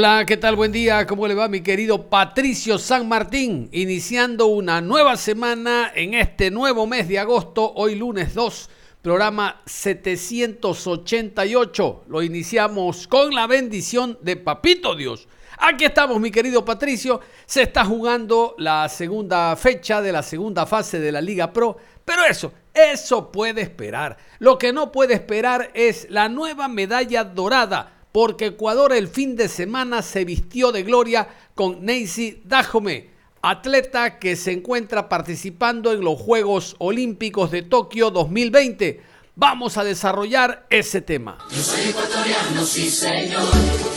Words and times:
Hola, 0.00 0.24
¿qué 0.24 0.38
tal? 0.38 0.56
Buen 0.56 0.72
día, 0.72 1.06
¿cómo 1.06 1.28
le 1.28 1.34
va 1.34 1.46
mi 1.46 1.60
querido 1.60 2.08
Patricio 2.08 2.78
San 2.78 3.06
Martín? 3.06 3.68
Iniciando 3.70 4.46
una 4.46 4.80
nueva 4.80 5.18
semana 5.18 5.92
en 5.94 6.14
este 6.14 6.50
nuevo 6.50 6.86
mes 6.86 7.06
de 7.06 7.18
agosto, 7.18 7.70
hoy 7.74 7.96
lunes 7.96 8.32
2, 8.32 8.70
programa 9.02 9.60
788. 9.66 12.04
Lo 12.08 12.22
iniciamos 12.22 13.06
con 13.08 13.34
la 13.34 13.46
bendición 13.46 14.16
de 14.22 14.36
Papito 14.36 14.94
Dios. 14.94 15.28
Aquí 15.58 15.84
estamos, 15.84 16.18
mi 16.18 16.30
querido 16.30 16.64
Patricio. 16.64 17.20
Se 17.44 17.60
está 17.60 17.84
jugando 17.84 18.54
la 18.56 18.88
segunda 18.88 19.54
fecha 19.54 20.00
de 20.00 20.12
la 20.12 20.22
segunda 20.22 20.64
fase 20.64 20.98
de 20.98 21.12
la 21.12 21.20
Liga 21.20 21.52
Pro, 21.52 21.76
pero 22.06 22.24
eso, 22.24 22.54
eso 22.72 23.30
puede 23.30 23.60
esperar. 23.60 24.16
Lo 24.38 24.56
que 24.56 24.72
no 24.72 24.92
puede 24.92 25.12
esperar 25.12 25.70
es 25.74 26.06
la 26.08 26.30
nueva 26.30 26.68
medalla 26.68 27.22
dorada 27.22 27.99
porque 28.12 28.46
Ecuador 28.46 28.92
el 28.92 29.08
fin 29.08 29.36
de 29.36 29.48
semana 29.48 30.02
se 30.02 30.24
vistió 30.24 30.72
de 30.72 30.82
gloria 30.82 31.28
con 31.54 31.84
Neisy 31.84 32.42
Dajome, 32.44 33.10
atleta 33.42 34.18
que 34.18 34.36
se 34.36 34.52
encuentra 34.52 35.08
participando 35.08 35.92
en 35.92 36.00
los 36.00 36.20
Juegos 36.20 36.76
Olímpicos 36.78 37.50
de 37.50 37.62
Tokio 37.62 38.10
2020. 38.10 39.02
Vamos 39.36 39.78
a 39.78 39.84
desarrollar 39.84 40.66
ese 40.70 41.00
tema. 41.00 41.38
Yo 41.50 41.62
soy 41.62 41.90
ecuatoriano, 41.90 42.64
sí 42.64 42.90
señor, 42.90 43.48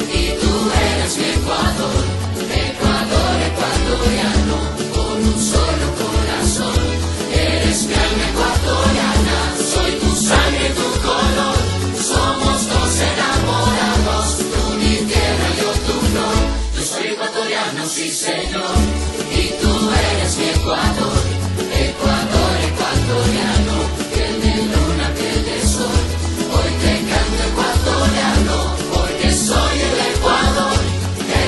y 0.01 0.39
tú 0.39 0.71
eres 0.71 1.17
Ecuador, 1.17 2.03
Ecuador 2.49 3.41
ecuatoriano, 3.51 4.82
sí 17.87 18.09
señor, 18.09 18.75
y 19.31 19.49
tú 19.61 19.89
eres 19.91 20.37
mi 20.37 20.45
Ecuador, 20.45 21.23
Ecuador 21.71 22.53
ecuatoriano, 22.69 23.75
piel 24.13 24.41
de 24.41 24.55
luna, 24.71 25.11
piel 25.17 25.45
de 25.45 25.61
sol, 25.67 26.01
hoy 26.55 26.71
te 26.81 26.93
canto 27.09 27.43
ecuatoriano, 27.49 28.75
porque 28.93 29.31
soy 29.31 29.75
el 29.79 29.99
Ecuador, 30.15 30.79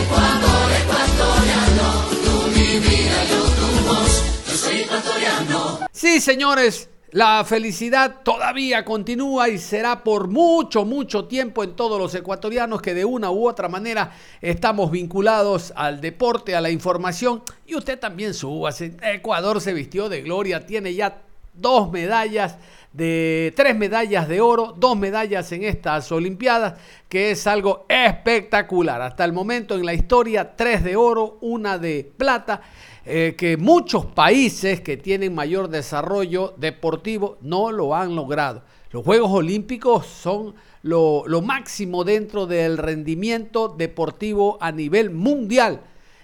Ecuador 0.02 0.72
ecuatoriano, 0.81 1.88
tú 2.23 2.47
mi 2.51 2.79
vida, 2.79 3.18
yo 3.29 3.41
tu 3.57 3.68
voz, 3.88 4.23
yo 4.47 4.57
soy 4.57 4.81
ecuatoriano. 4.81 5.79
Sí, 5.91 6.22
señores, 6.22 6.89
la 7.15 7.45
felicidad 7.45 8.23
todavía 8.23 8.83
continúa 8.83 9.47
y 9.47 9.57
será 9.57 10.03
por 10.03 10.27
mucho, 10.27 10.83
mucho 10.83 11.23
tiempo 11.23 11.63
en 11.63 11.73
todos 11.73 11.97
los 11.97 12.13
ecuatorianos 12.13 12.81
que 12.81 12.93
de 12.93 13.05
una 13.05 13.31
u 13.31 13.47
otra 13.47 13.69
manera 13.69 14.11
estamos 14.41 14.91
vinculados 14.91 15.71
al 15.77 16.01
deporte, 16.01 16.57
a 16.57 16.59
la 16.59 16.71
información. 16.71 17.41
Y 17.65 17.75
usted 17.75 17.97
también 17.97 18.33
súbase. 18.33 18.97
Ecuador 19.01 19.61
se 19.61 19.71
vistió 19.71 20.09
de 20.09 20.23
gloria, 20.23 20.65
tiene 20.65 20.93
ya 20.93 21.21
dos 21.53 21.89
medallas 21.89 22.57
de 22.91 23.53
tres 23.55 23.77
medallas 23.77 24.27
de 24.27 24.41
oro, 24.41 24.73
dos 24.77 24.97
medallas 24.97 25.49
en 25.53 25.63
estas 25.63 26.11
Olimpiadas, 26.11 26.79
que 27.07 27.31
es 27.31 27.47
algo 27.47 27.85
espectacular. 27.87 29.01
Hasta 29.01 29.23
el 29.23 29.31
momento 29.31 29.75
en 29.75 29.85
la 29.85 29.93
historia, 29.93 30.55
tres 30.57 30.83
de 30.83 30.97
oro, 30.97 31.37
una 31.39 31.77
de 31.77 32.11
plata, 32.17 32.61
eh, 33.07 33.35
que 33.38 33.55
muchos 33.55 34.05
países 34.07 34.81
que 34.81 34.97
tienen 34.97 35.35
mayor 35.35 35.69
desarrollo 35.69 36.55
deportivo 36.57 37.38
no 37.41 37.71
lo 37.71 37.95
han 37.95 38.16
logrado. 38.16 38.63
Los 38.89 39.03
Juegos 39.03 39.29
Olímpicos 39.31 40.07
son 40.07 40.55
lo, 40.81 41.23
máximo 41.44 42.03
dentro 42.03 42.47
del 42.47 42.77
rendimiento 42.77 43.67
deportivo 43.67 44.57
a 44.59 44.71
nivel 44.71 45.11
mundial. 45.11 45.81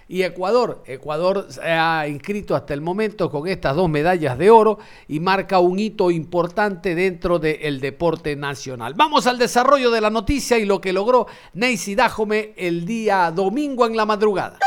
Y 0.08 0.24
Ecuador, 0.24 0.82
Ecuador 0.86 1.46
se 1.50 1.62
ha 1.62 2.08
inscrito 2.08 2.56
hasta 2.56 2.74
el 2.74 2.80
momento 2.80 3.30
con 3.30 3.46
estas 3.46 3.76
dos 3.76 3.88
medallas 3.88 4.36
de 4.36 4.50
oro 4.50 4.78
y 5.06 5.20
marca 5.20 5.60
un 5.60 5.78
hito 5.78 6.10
importante 6.10 6.94
dentro 6.94 7.38
del 7.38 7.80
deporte 7.80 8.34
nacional. 8.34 8.94
Vamos 8.94 9.26
al 9.26 9.38
desarrollo 9.38 9.90
de 9.90 10.00
la 10.00 10.10
noticia 10.10 10.58
y 10.58 10.64
lo 10.64 10.80
que 10.80 10.92
logró 10.92 11.26
Neisy 11.54 11.94
Dajome 11.94 12.54
el 12.56 12.84
día 12.84 13.30
domingo 13.30 13.86
en 13.86 13.96
la 13.96 14.04
madrugada. 14.04 14.58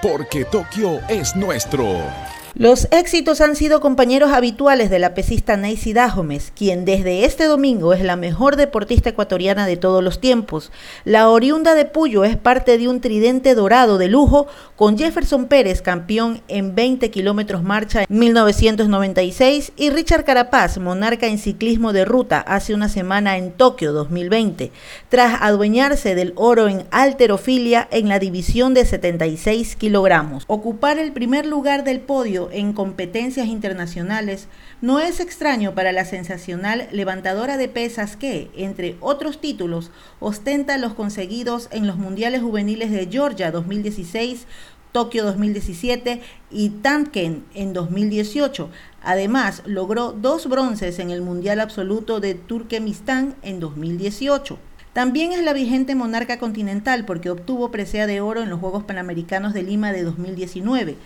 Porque 0.00 0.44
Tokio 0.44 1.00
es 1.08 1.34
nuestro. 1.34 2.37
Los 2.58 2.88
éxitos 2.90 3.40
han 3.40 3.54
sido 3.54 3.80
compañeros 3.80 4.32
habituales 4.32 4.90
de 4.90 4.98
la 4.98 5.14
pesista 5.14 5.56
Neisy 5.56 5.92
Dajomes, 5.92 6.52
quien 6.56 6.84
desde 6.84 7.24
este 7.24 7.44
domingo 7.44 7.92
es 7.92 8.02
la 8.02 8.16
mejor 8.16 8.56
deportista 8.56 9.10
ecuatoriana 9.10 9.64
de 9.64 9.76
todos 9.76 10.02
los 10.02 10.20
tiempos. 10.20 10.72
La 11.04 11.28
oriunda 11.30 11.76
de 11.76 11.84
Puyo 11.84 12.24
es 12.24 12.36
parte 12.36 12.76
de 12.76 12.88
un 12.88 13.00
tridente 13.00 13.54
dorado 13.54 13.96
de 13.96 14.08
lujo 14.08 14.48
con 14.74 14.98
Jefferson 14.98 15.46
Pérez, 15.46 15.82
campeón 15.82 16.40
en 16.48 16.74
20 16.74 17.12
kilómetros 17.12 17.62
marcha 17.62 18.02
en 18.02 18.18
1996, 18.18 19.70
y 19.76 19.90
Richard 19.90 20.24
Carapaz, 20.24 20.78
monarca 20.78 21.28
en 21.28 21.38
ciclismo 21.38 21.92
de 21.92 22.04
ruta 22.04 22.40
hace 22.40 22.74
una 22.74 22.88
semana 22.88 23.38
en 23.38 23.52
Tokio 23.52 23.92
2020, 23.92 24.72
tras 25.08 25.42
adueñarse 25.42 26.16
del 26.16 26.32
oro 26.34 26.66
en 26.66 26.86
alterofilia 26.90 27.86
en 27.92 28.08
la 28.08 28.18
división 28.18 28.74
de 28.74 28.84
76 28.84 29.76
kilogramos. 29.76 30.42
Ocupar 30.48 30.98
el 30.98 31.12
primer 31.12 31.46
lugar 31.46 31.84
del 31.84 32.00
podio 32.00 32.47
en 32.52 32.72
competencias 32.72 33.46
internacionales 33.46 34.48
no 34.80 35.00
es 35.00 35.20
extraño 35.20 35.74
para 35.74 35.92
la 35.92 36.04
sensacional 36.04 36.88
levantadora 36.92 37.56
de 37.56 37.68
pesas 37.68 38.16
que, 38.16 38.50
entre 38.56 38.96
otros 39.00 39.40
títulos, 39.40 39.90
ostenta 40.20 40.78
los 40.78 40.94
conseguidos 40.94 41.68
en 41.72 41.86
los 41.86 41.96
Mundiales 41.96 42.42
Juveniles 42.42 42.90
de 42.90 43.06
Georgia 43.10 43.50
2016, 43.50 44.46
Tokio 44.92 45.24
2017 45.24 46.20
y 46.50 46.70
Tanken 46.70 47.44
en 47.54 47.72
2018. 47.72 48.70
Además, 49.02 49.62
logró 49.66 50.12
dos 50.12 50.48
bronces 50.48 50.98
en 50.98 51.10
el 51.10 51.22
Mundial 51.22 51.60
Absoluto 51.60 52.20
de 52.20 52.34
Turkmenistán 52.34 53.34
en 53.42 53.60
2018. 53.60 54.58
También 54.92 55.32
es 55.32 55.42
la 55.42 55.52
vigente 55.52 55.94
monarca 55.94 56.38
continental 56.38 57.04
porque 57.04 57.30
obtuvo 57.30 57.70
presea 57.70 58.06
de 58.06 58.20
oro 58.20 58.42
en 58.42 58.50
los 58.50 58.58
Juegos 58.58 58.84
Panamericanos 58.84 59.52
de 59.54 59.62
Lima 59.62 59.92
de 59.92 60.02
2019 60.02 60.96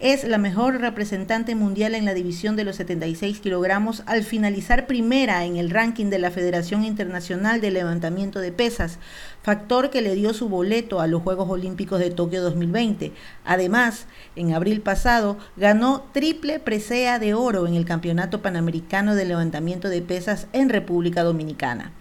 es 0.00 0.22
la 0.22 0.38
mejor 0.38 0.80
representante 0.80 1.56
mundial 1.56 1.96
en 1.96 2.04
la 2.04 2.14
división 2.14 2.54
de 2.54 2.62
los 2.62 2.76
76 2.76 3.40
kilogramos 3.40 4.04
al 4.06 4.22
finalizar 4.22 4.86
primera 4.86 5.44
en 5.44 5.56
el 5.56 5.70
ranking 5.70 6.06
de 6.06 6.20
la 6.20 6.30
Federación 6.30 6.84
Internacional 6.84 7.60
de 7.60 7.72
Levantamiento 7.72 8.38
de 8.38 8.52
Pesas, 8.52 9.00
factor 9.42 9.90
que 9.90 10.00
le 10.00 10.14
dio 10.14 10.32
su 10.34 10.48
boleto 10.48 11.00
a 11.00 11.08
los 11.08 11.22
Juegos 11.22 11.50
Olímpicos 11.50 11.98
de 11.98 12.12
Tokio 12.12 12.42
2020. 12.42 13.12
Además, 13.44 14.06
en 14.36 14.54
abril 14.54 14.82
pasado 14.82 15.36
ganó 15.56 16.04
triple 16.12 16.60
presea 16.60 17.18
de 17.18 17.34
oro 17.34 17.66
en 17.66 17.74
el 17.74 17.84
Campeonato 17.84 18.40
Panamericano 18.40 19.16
de 19.16 19.24
Levantamiento 19.24 19.88
de 19.88 20.00
Pesas 20.00 20.46
en 20.52 20.68
República 20.68 21.24
Dominicana. 21.24 21.92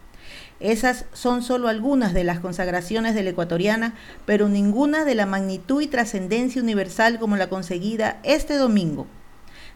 Esas 0.59 1.05
son 1.13 1.43
solo 1.43 1.67
algunas 1.67 2.13
de 2.13 2.23
las 2.23 2.39
consagraciones 2.39 3.13
de 3.13 3.23
la 3.23 3.29
ecuatoriana, 3.29 3.93
pero 4.25 4.49
ninguna 4.49 5.05
de 5.05 5.13
la 5.13 5.27
magnitud 5.27 5.81
y 5.81 5.87
trascendencia 5.87 6.61
universal 6.61 7.19
como 7.19 7.37
la 7.37 7.47
conseguida 7.47 8.19
este 8.23 8.55
domingo. 8.55 9.05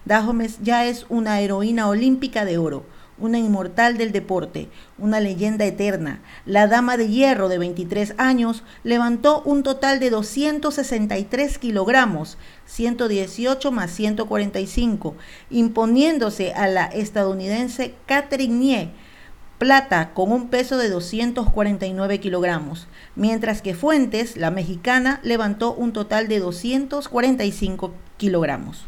Dahomes 0.05 0.57
ya 0.63 0.85
es 0.85 1.05
una 1.09 1.39
heroína 1.39 1.87
olímpica 1.87 2.45
de 2.45 2.57
oro, 2.57 2.83
una 3.19 3.37
inmortal 3.37 3.97
del 3.97 4.11
deporte, 4.11 4.67
una 4.97 5.19
leyenda 5.19 5.65
eterna. 5.65 6.21
La 6.47 6.65
dama 6.65 6.97
de 6.97 7.07
hierro 7.07 7.49
de 7.49 7.59
23 7.59 8.15
años 8.17 8.63
levantó 8.83 9.43
un 9.43 9.61
total 9.61 9.99
de 9.99 10.09
263 10.09 11.59
kilogramos, 11.59 12.39
118 12.65 13.71
más 13.71 13.91
145, 13.91 15.15
imponiéndose 15.51 16.53
a 16.53 16.67
la 16.67 16.85
estadounidense 16.85 17.93
Catherine 18.07 18.55
Nie, 18.55 18.91
plata 19.61 20.15
con 20.15 20.31
un 20.31 20.47
peso 20.47 20.75
de 20.75 20.89
249 20.89 22.19
kilogramos, 22.19 22.87
mientras 23.15 23.61
que 23.61 23.75
Fuentes, 23.75 24.35
la 24.35 24.49
mexicana, 24.49 25.19
levantó 25.21 25.75
un 25.75 25.93
total 25.93 26.27
de 26.27 26.39
245 26.39 27.93
kilogramos. 28.17 28.87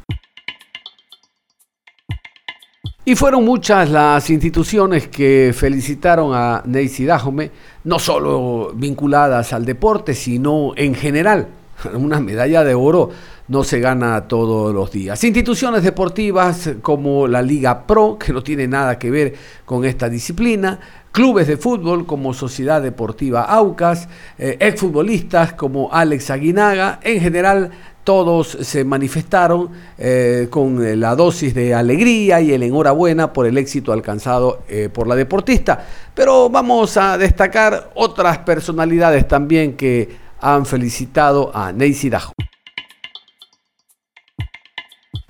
Y 3.06 3.14
fueron 3.14 3.46
muchas 3.46 3.92
las 3.92 4.32
instituciones 4.32 5.08
que 5.10 5.54
felicitaron 5.56 6.34
a 6.34 6.64
Neisy 6.66 7.06
Dajome, 7.06 7.52
no 7.84 8.00
solo 8.00 8.72
vinculadas 8.74 9.54
al 9.54 9.66
deporte, 9.66 10.16
sino 10.16 10.72
en 10.76 10.96
general. 10.96 11.50
Una 11.94 12.20
medalla 12.20 12.64
de 12.64 12.74
oro 12.74 13.12
no 13.48 13.64
se 13.64 13.80
gana 13.80 14.28
todos 14.28 14.74
los 14.74 14.92
días. 14.92 15.24
Instituciones 15.24 15.84
deportivas 15.84 16.70
como 16.82 17.28
la 17.28 17.42
Liga 17.42 17.86
Pro, 17.86 18.18
que 18.18 18.32
no 18.32 18.42
tiene 18.42 18.68
nada 18.68 18.98
que 18.98 19.12
ver 19.12 19.34
con 19.66 19.86
esta 19.86 20.10
disciplina, 20.10 20.80
clubes 21.12 21.48
de 21.48 21.58
fútbol 21.58 22.06
como 22.06 22.34
Sociedad 22.34 22.82
Deportiva 22.82 23.44
Aucas, 23.44 24.08
eh, 24.38 24.58
exfutbolistas 24.60 25.54
como 25.54 25.90
Alex 25.92 26.32
Aguinaga, 26.32 27.00
en 27.04 27.22
general 27.22 27.72
todos 28.04 28.58
se 28.62 28.84
manifestaron 28.84 29.70
eh, 29.98 30.48
con 30.50 30.86
eh, 30.86 30.98
la 30.98 31.16
dosis 31.16 31.54
de 31.54 31.74
alegría 31.74 32.42
y 32.42 32.52
el 32.52 32.64
enhorabuena 32.64 33.32
por 33.32 33.46
el 33.46 33.58
éxito 33.58 33.94
alcanzado 33.94 34.64
por 34.92 35.08
la 35.08 35.16
deportista. 35.16 35.86
Pero 36.14 36.50
vamos 36.50 36.98
a 36.98 37.18
destacar 37.18 37.92
otras 37.96 38.40
personalidades 38.40 39.28
también 39.28 39.78
que 39.78 40.18
han 40.42 40.66
felicitado 40.66 41.56
a 41.56 41.72
Neisy 41.72 42.10
Dajo. 42.10 42.34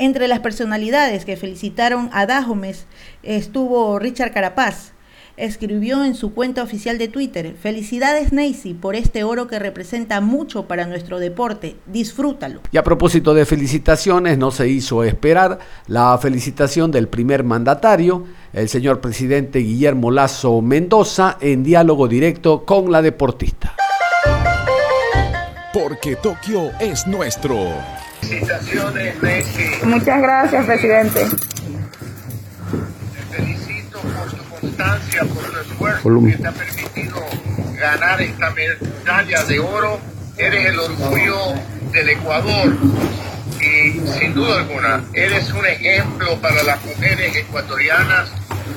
Entre 0.04 0.28
las 0.28 0.42
personalidades 0.42 1.24
que 1.24 1.38
felicitaron 1.38 2.10
a 2.12 2.26
Dajomes 2.26 2.88
estuvo 3.24 3.98
Richard 4.00 4.34
Carapaz, 4.34 4.92
escribió 5.38 6.04
en 6.04 6.14
su 6.14 6.34
cuenta 6.34 6.62
oficial 6.62 6.98
de 6.98 7.08
Twitter, 7.08 7.56
felicidades 7.58 8.34
Neisy 8.34 8.74
por 8.74 8.98
este 8.98 9.24
oro 9.24 9.48
que 9.48 9.60
representa 9.60 10.20
mucho 10.20 10.68
para 10.68 10.88
nuestro 10.88 11.20
deporte, 11.20 11.78
disfrútalo. 11.86 12.60
Y 12.74 12.76
a 12.76 12.84
propósito 12.84 13.34
de 13.34 13.46
felicitaciones, 13.46 14.38
no 14.38 14.52
se 14.52 14.68
hizo 14.68 15.06
esperar 15.06 15.60
la 15.88 16.18
felicitación 16.18 16.92
del 16.92 17.08
primer 17.08 17.46
mandatario, 17.46 18.26
el 18.52 18.68
señor 18.68 19.00
presidente 19.00 19.60
Guillermo 19.60 20.12
Lazo 20.12 20.62
Mendoza, 20.62 21.38
en 21.40 21.64
diálogo 21.64 22.10
directo 22.10 22.66
con 22.66 22.92
la 22.92 23.02
deportista. 23.02 23.74
Porque 25.72 26.18
Tokio 26.18 26.72
es 26.82 27.08
nuestro. 27.08 27.56
Felicitaciones, 28.28 29.22
Neisy. 29.22 29.86
Muchas 29.86 30.22
gracias, 30.22 30.66
presidente. 30.66 31.26
Te 33.30 33.36
felicito 33.36 34.00
por 34.00 34.32
tu 34.32 34.44
constancia, 34.62 35.22
por 35.26 35.44
tu 35.44 35.60
esfuerzo 35.60 36.26
que 36.26 36.38
te 36.38 36.48
ha 36.48 36.52
permitido 36.52 37.26
ganar 37.78 38.22
esta 38.22 38.50
medalla 38.52 39.44
de 39.44 39.60
oro. 39.60 40.00
Eres 40.38 40.66
el 40.68 40.80
orgullo 40.80 41.38
del 41.92 42.10
Ecuador 42.10 42.74
y 43.60 44.00
sin 44.20 44.34
duda 44.34 44.62
alguna 44.62 45.04
eres 45.14 45.52
un 45.54 45.66
ejemplo 45.66 46.36
para 46.42 46.64
las 46.64 46.84
mujeres 46.86 47.36
ecuatorianas 47.36 48.32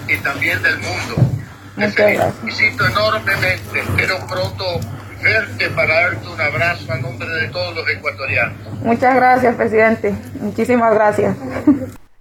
y 0.08 0.16
también 0.18 0.60
del 0.62 0.78
mundo. 0.78 1.14
Te 1.76 1.86
Muchas 1.86 1.96
gracias. 1.96 2.34
felicito 2.40 2.86
enormemente. 2.86 3.80
Espero 3.80 4.26
pronto 4.26 4.80
verte 5.22 5.70
para 5.70 5.94
darte 6.02 6.28
un 6.28 6.40
abrazo 6.40 6.92
a 6.92 6.96
nombre 6.98 7.28
de 7.28 7.48
todos 7.48 7.74
los 7.74 7.88
ecuatorianos. 7.88 8.56
Muchas 8.82 9.14
gracias, 9.16 9.54
presidente. 9.56 10.14
Muchísimas 10.40 10.94
gracias. 10.94 11.36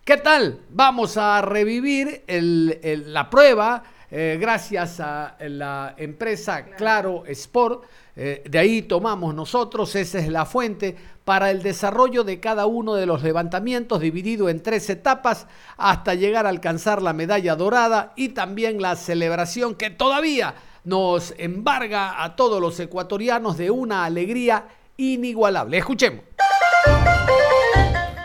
¿Qué 0.04 0.18
tal? 0.18 0.60
Vamos 0.70 1.18
a 1.18 1.42
revivir 1.42 2.24
el- 2.28 2.80
el- 2.84 3.14
la 3.14 3.30
prueba 3.30 3.84
eh, 4.12 4.38
gracias 4.40 5.00
a 5.00 5.36
la 5.40 5.96
empresa 5.98 6.64
Claro 6.78 7.24
Sport. 7.26 7.84
Eh, 8.16 8.44
de 8.48 8.60
ahí 8.60 8.84
tomamos 8.84 9.34
nosotros, 9.36 9.94
esa 9.96 10.20
es 10.20 10.30
la 10.30 10.46
fuente 10.46 10.96
para 11.26 11.50
el 11.52 11.62
desarrollo 11.64 12.24
de 12.24 12.40
cada 12.40 12.66
uno 12.68 12.94
de 12.96 13.08
los 13.08 13.24
levantamientos 13.24 14.00
dividido 14.00 14.48
en 14.48 14.62
tres 14.62 14.90
etapas 14.90 15.48
hasta 15.76 16.14
llegar 16.14 16.46
a 16.46 16.50
alcanzar 16.50 17.02
la 17.02 17.12
medalla 17.14 17.56
dorada 17.56 18.14
y 18.16 18.30
también 18.30 18.82
la 18.82 18.96
celebración 18.96 19.76
que 19.76 19.90
todavía 19.90 20.54
nos 20.86 21.34
embarga 21.38 22.24
a 22.24 22.36
todos 22.36 22.62
los 22.62 22.80
ecuatorianos 22.80 23.58
de 23.58 23.72
una 23.72 24.06
alegría 24.06 24.68
inigualable. 24.98 25.78
Escuchemos. 25.78 26.24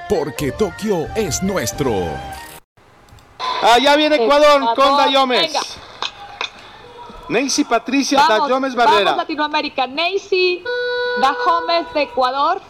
Porque 0.08 0.52
Tokio 0.52 1.06
es 1.16 1.42
nuestro. 1.42 1.90
Allá 3.62 3.96
viene 3.96 4.16
Ecuador, 4.16 4.62
Ecuador, 4.62 4.74
con 4.74 4.96
Dayomes. 4.96 5.52
venga. 5.52 5.60
Nancy 7.28 7.64
Patricia 7.64 8.18
Vamos, 8.18 8.48
Dayomes 8.48 8.74
vamos 8.74 8.92
Barrera. 8.92 9.16
Latinoamérica. 9.16 9.86
Neisy 9.86 10.64
Dahomes 11.20 11.92
de 11.94 12.02
Ecuador. 12.02 12.60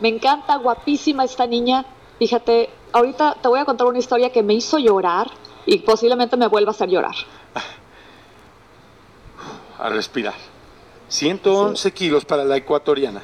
Me 0.00 0.08
encanta, 0.08 0.56
guapísima 0.56 1.24
esta 1.24 1.46
niña. 1.46 1.84
Fíjate, 2.18 2.68
ahorita 2.92 3.36
te 3.40 3.48
voy 3.48 3.60
a 3.60 3.64
contar 3.64 3.86
una 3.86 3.98
historia 3.98 4.30
que 4.30 4.42
me 4.42 4.54
hizo 4.54 4.78
llorar 4.78 5.30
y 5.64 5.78
posiblemente 5.78 6.36
me 6.36 6.46
vuelva 6.46 6.70
a 6.70 6.74
hacer 6.74 6.90
llorar. 6.90 7.14
A 9.82 9.88
respirar. 9.88 10.34
111 11.08 11.90
kilos 11.92 12.24
para 12.24 12.44
la 12.44 12.56
ecuatoriana. 12.56 13.20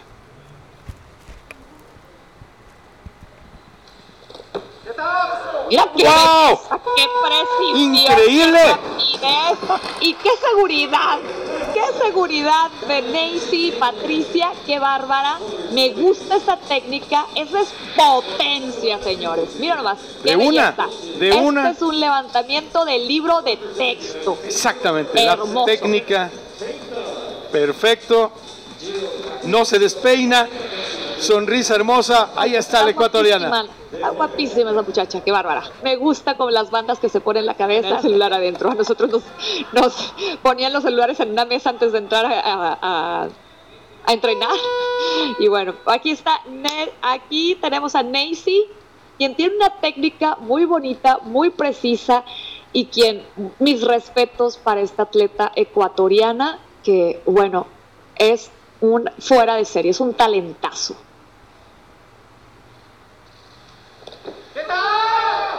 Mira 5.71 5.85
qué 5.97 6.03
¡Wow! 6.05 6.49
belleza, 6.49 6.81
qué 6.97 7.07
precisión, 7.23 7.95
¡Increíble! 7.95 8.61
y 10.01 10.15
qué 10.15 10.31
seguridad, 10.51 11.19
qué 11.75 11.99
seguridad 12.05 12.71
de 12.89 13.03
Neisy, 13.03 13.73
Patricia, 13.79 14.51
qué 14.67 14.79
bárbara. 14.79 15.39
Me 15.73 15.91
gusta 15.91 16.37
esa 16.37 16.57
técnica, 16.57 17.27
esa 17.35 17.61
es 17.61 17.69
potencia, 17.97 18.99
señores. 19.03 19.57
Mira 19.61 19.77
nomás, 19.77 19.99
qué 20.25 20.31
De 20.31 20.37
una, 20.37 20.75
de 21.19 21.29
este 21.29 21.41
una. 21.43 21.71
es 21.71 21.83
un 21.83 22.01
levantamiento 22.01 22.85
del 22.87 23.07
libro 23.07 23.43
de 23.43 23.57
texto. 23.77 24.39
Exactamente, 24.45 25.23
Hermoso. 25.23 25.61
la 25.61 25.65
técnica. 25.67 26.31
Perfecto. 27.53 28.33
No 29.45 29.65
se 29.65 29.79
despeina. 29.79 30.49
Sonrisa 31.19 31.75
hermosa. 31.75 32.31
Ahí 32.37 32.55
está 32.55 32.85
la 32.85 32.91
ecuatoriana. 32.91 33.47
Está 33.93 34.11
guapísima 34.11 34.71
esa 34.71 34.83
muchacha, 34.83 35.25
qué 35.25 35.33
bárbara. 35.33 35.65
Me 35.83 35.97
gusta 35.97 36.37
con 36.37 36.53
las 36.55 36.71
bandas 36.71 36.99
que 37.01 37.09
se 37.09 37.21
ponen 37.21 37.41
en 37.41 37.47
la 37.47 37.55
cabeza, 37.55 37.97
el 37.97 38.03
celular 38.03 38.33
adentro. 38.33 38.71
A 38.71 38.75
nosotros 38.75 39.11
nos, 39.11 39.23
nos 39.73 40.15
ponían 40.43 40.73
los 40.73 40.85
celulares 40.85 41.19
en 41.21 41.31
una 41.33 41.45
mesa 41.45 41.71
antes 41.71 41.91
de 41.93 41.99
entrar 41.99 42.25
a, 42.27 42.39
a- 42.41 42.79
a- 42.81 43.29
a 44.07 44.13
entrenar. 44.13 44.51
Y 45.41 45.49
bueno, 45.49 45.75
aquí 45.87 46.11
está, 46.13 46.41
aquí 47.03 47.57
tenemos 47.61 47.95
a 47.97 48.03
Neisy, 48.03 48.65
quien 49.19 49.35
tiene 49.35 49.57
una 49.57 49.71
técnica 49.81 50.37
muy 50.41 50.65
bonita, 50.65 51.19
muy 51.23 51.51
precisa 51.51 52.25
y 52.73 52.87
quien, 52.87 53.25
mis 53.59 53.83
respetos 53.83 54.57
para 54.57 54.81
esta 54.81 55.05
atleta 55.05 55.53
ecuatoriana 55.57 56.59
que, 56.85 57.21
bueno, 57.25 57.67
es 58.17 58.51
un 58.81 59.11
fuera 59.19 59.57
de 59.57 59.65
serie, 59.65 59.91
es 59.91 60.01
un 60.01 60.15
talentazo. 60.15 60.97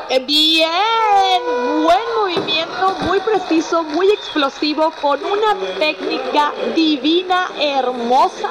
Eh, 0.10 0.20
Bien, 0.26 1.42
buen 1.84 2.00
movimiento, 2.20 2.96
muy 3.06 3.20
preciso, 3.20 3.84
muy 3.84 4.10
explosivo, 4.10 4.92
con 5.02 5.24
una 5.24 5.56
técnica 5.78 6.52
divina, 6.76 7.52
hermosa 7.60 8.50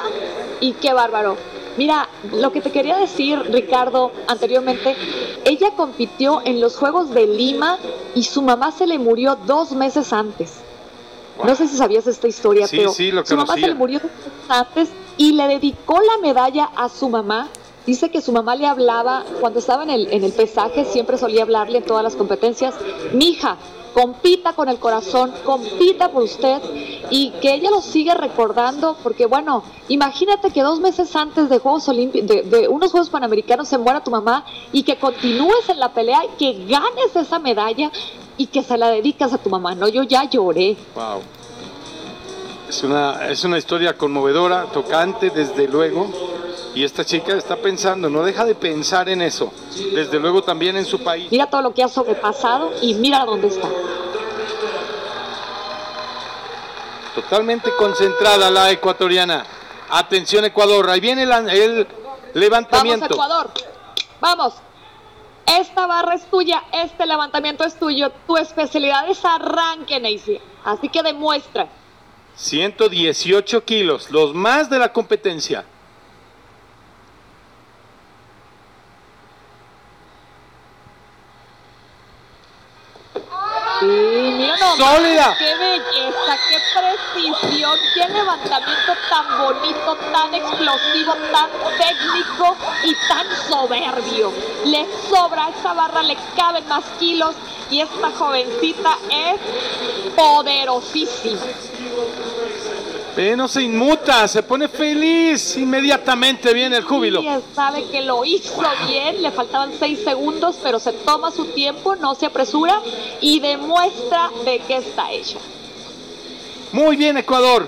y 0.61 0.71
qué 0.73 0.93
bárbaro. 0.93 1.58
Mira, 1.77 2.09
lo 2.33 2.51
que 2.51 2.61
te 2.61 2.71
quería 2.71 2.97
decir, 2.97 3.39
Ricardo, 3.51 4.11
anteriormente, 4.27 4.95
ella 5.45 5.71
compitió 5.75 6.41
en 6.43 6.59
los 6.59 6.75
Juegos 6.75 7.11
de 7.11 7.27
Lima 7.27 7.77
y 8.15 8.23
su 8.23 8.41
mamá 8.41 8.71
se 8.71 8.87
le 8.87 8.99
murió 8.99 9.37
dos 9.45 9.71
meses 9.71 10.11
antes. 10.11 10.55
No 11.43 11.55
sé 11.55 11.67
si 11.67 11.77
sabías 11.77 12.05
esta 12.05 12.27
historia, 12.27 12.67
Sí, 12.67 12.77
pero 12.77 12.91
sí, 12.91 13.11
lo 13.11 13.25
su 13.25 13.37
mamá 13.37 13.53
se 13.55 13.61
le 13.61 13.75
murió 13.75 13.99
dos 13.99 14.11
meses 14.11 14.49
antes 14.49 14.89
y 15.17 15.33
le 15.33 15.47
dedicó 15.47 15.99
la 16.01 16.17
medalla 16.21 16.69
a 16.75 16.89
su 16.89 17.07
mamá. 17.07 17.47
Dice 17.85 18.11
que 18.11 18.21
su 18.21 18.31
mamá 18.33 18.55
le 18.55 18.67
hablaba, 18.67 19.23
cuando 19.39 19.59
estaba 19.59 19.83
en 19.83 19.89
el, 19.89 20.11
en 20.11 20.23
el 20.23 20.33
pesaje, 20.33 20.85
siempre 20.85 21.17
solía 21.17 21.43
hablarle 21.43 21.77
en 21.77 21.85
todas 21.85 22.03
las 22.03 22.15
competencias, 22.15 22.75
mija, 23.13 23.57
compita 23.93 24.53
con 24.53 24.69
el 24.69 24.77
corazón, 24.79 25.33
compita 25.45 26.09
por 26.09 26.23
usted 26.23 26.61
y 27.09 27.31
que 27.41 27.53
ella 27.53 27.69
lo 27.69 27.81
sigue 27.81 28.13
recordando 28.13 28.97
porque 29.03 29.25
bueno, 29.25 29.63
imagínate 29.87 30.51
que 30.51 30.61
dos 30.61 30.79
meses 30.79 31.15
antes 31.15 31.49
de 31.49 31.59
Juegos 31.59 31.87
Olímpicos, 31.89 32.27
de, 32.27 32.67
unos 32.67 32.91
Juegos 32.91 33.09
Panamericanos 33.09 33.67
se 33.67 33.77
muera 33.77 34.03
tu 34.03 34.11
mamá 34.11 34.45
y 34.71 34.83
que 34.83 34.97
continúes 34.97 35.67
en 35.69 35.79
la 35.79 35.93
pelea 35.93 36.21
que 36.37 36.65
ganes 36.65 37.15
esa 37.15 37.39
medalla. 37.39 37.91
y 38.37 38.47
que 38.47 38.63
se 38.63 38.77
la 38.77 38.89
dedicas 38.89 39.33
a 39.33 39.37
tu 39.37 39.49
mamá. 39.49 39.75
No, 39.75 39.89
yo 39.89 40.03
ya 40.03 40.23
lloré. 40.23 40.77
Wow. 40.95 41.19
Es 42.69 42.83
una, 42.83 43.27
es 43.27 43.43
una 43.43 43.57
historia 43.57 43.97
conmovedora, 43.97 44.63
tocante, 44.71 45.29
desde 45.29 45.67
luego. 45.67 46.07
Y 46.75 46.83
esta 46.83 47.03
chica 47.03 47.35
está 47.35 47.55
pensando, 47.55 48.09
no 48.09 48.23
deja 48.23 48.45
de 48.45 48.55
pensar 48.55 49.09
en 49.09 49.21
eso. 49.21 49.51
Desde 49.93 50.19
luego 50.19 50.43
también 50.43 50.77
en 50.77 50.85
su 50.85 51.03
país. 51.03 51.27
Mira 51.31 51.47
todo 51.47 51.61
lo 51.61 51.73
que 51.73 51.83
ha 51.83 51.87
sobrepasado 51.87 52.71
y 52.81 52.93
mira 52.93 53.25
dónde 53.25 53.47
está. 53.47 53.67
Totalmente 57.15 57.71
concentrada 57.75 58.49
la 58.49 58.71
ecuatoriana. 58.71 59.45
Atención 59.89 60.45
Ecuador, 60.45 60.89
ahí 60.89 60.99
viene 60.99 61.23
el, 61.23 61.31
el 61.49 61.87
levantamiento. 62.33 63.07
Vamos 63.09 63.11
Ecuador, 63.11 63.51
vamos. 64.21 64.53
Esta 65.47 65.87
barra 65.87 66.13
es 66.13 66.25
tuya, 66.29 66.63
este 66.71 67.07
levantamiento 67.07 67.63
es 67.63 67.77
tuyo. 67.79 68.11
Tu 68.27 68.37
especialidad 68.37 69.09
es 69.09 69.25
arranque, 69.25 69.99
Neisy. 69.99 70.39
Así 70.63 70.89
que 70.89 71.01
demuestra. 71.01 71.67
118 72.35 73.65
kilos, 73.65 74.11
los 74.11 74.35
más 74.35 74.69
de 74.69 74.77
la 74.77 74.93
competencia. 74.93 75.65
Sí, 83.79 83.85
mira 83.85 84.57
nomás, 84.57 84.68
¡Qué 85.37 85.55
belleza, 85.55 86.37
qué 86.47 86.57
precisión, 86.73 87.77
qué 87.93 88.07
levantamiento 88.13 88.93
tan 89.09 89.37
bonito, 89.37 89.97
tan 90.13 90.33
explosivo, 90.33 91.15
tan 91.33 91.49
técnico 91.77 92.55
y 92.85 92.95
tan 93.09 93.27
soberbio! 93.49 94.31
Le 94.63 94.87
sobra 95.09 95.49
esa 95.49 95.73
barra, 95.73 96.01
le 96.01 96.15
caben 96.37 96.65
más 96.69 96.85
kilos 96.97 97.35
y 97.69 97.81
esta 97.81 98.09
jovencita 98.11 98.97
es 99.09 100.15
poderosísima. 100.15 101.41
No 103.19 103.49
se 103.49 103.63
inmuta, 103.63 104.29
se 104.29 104.43
pone 104.43 104.69
feliz. 104.69 105.57
Inmediatamente 105.57 106.53
viene 106.53 106.77
el 106.77 106.83
júbilo. 106.83 107.19
Sí, 107.19 107.27
sabe 107.53 107.83
que 107.91 108.01
lo 108.01 108.23
hizo 108.23 108.61
bien, 108.87 109.21
le 109.21 109.29
faltaban 109.31 109.73
seis 109.77 109.99
segundos, 110.05 110.55
pero 110.63 110.79
se 110.79 110.93
toma 110.93 111.29
su 111.29 111.45
tiempo, 111.47 111.97
no 111.97 112.15
se 112.15 112.27
apresura 112.27 112.81
y 113.19 113.41
demuestra 113.41 114.31
de 114.45 114.59
qué 114.59 114.77
está 114.77 115.11
hecha. 115.11 115.37
Muy 116.71 116.95
bien, 116.95 117.17
Ecuador. 117.17 117.67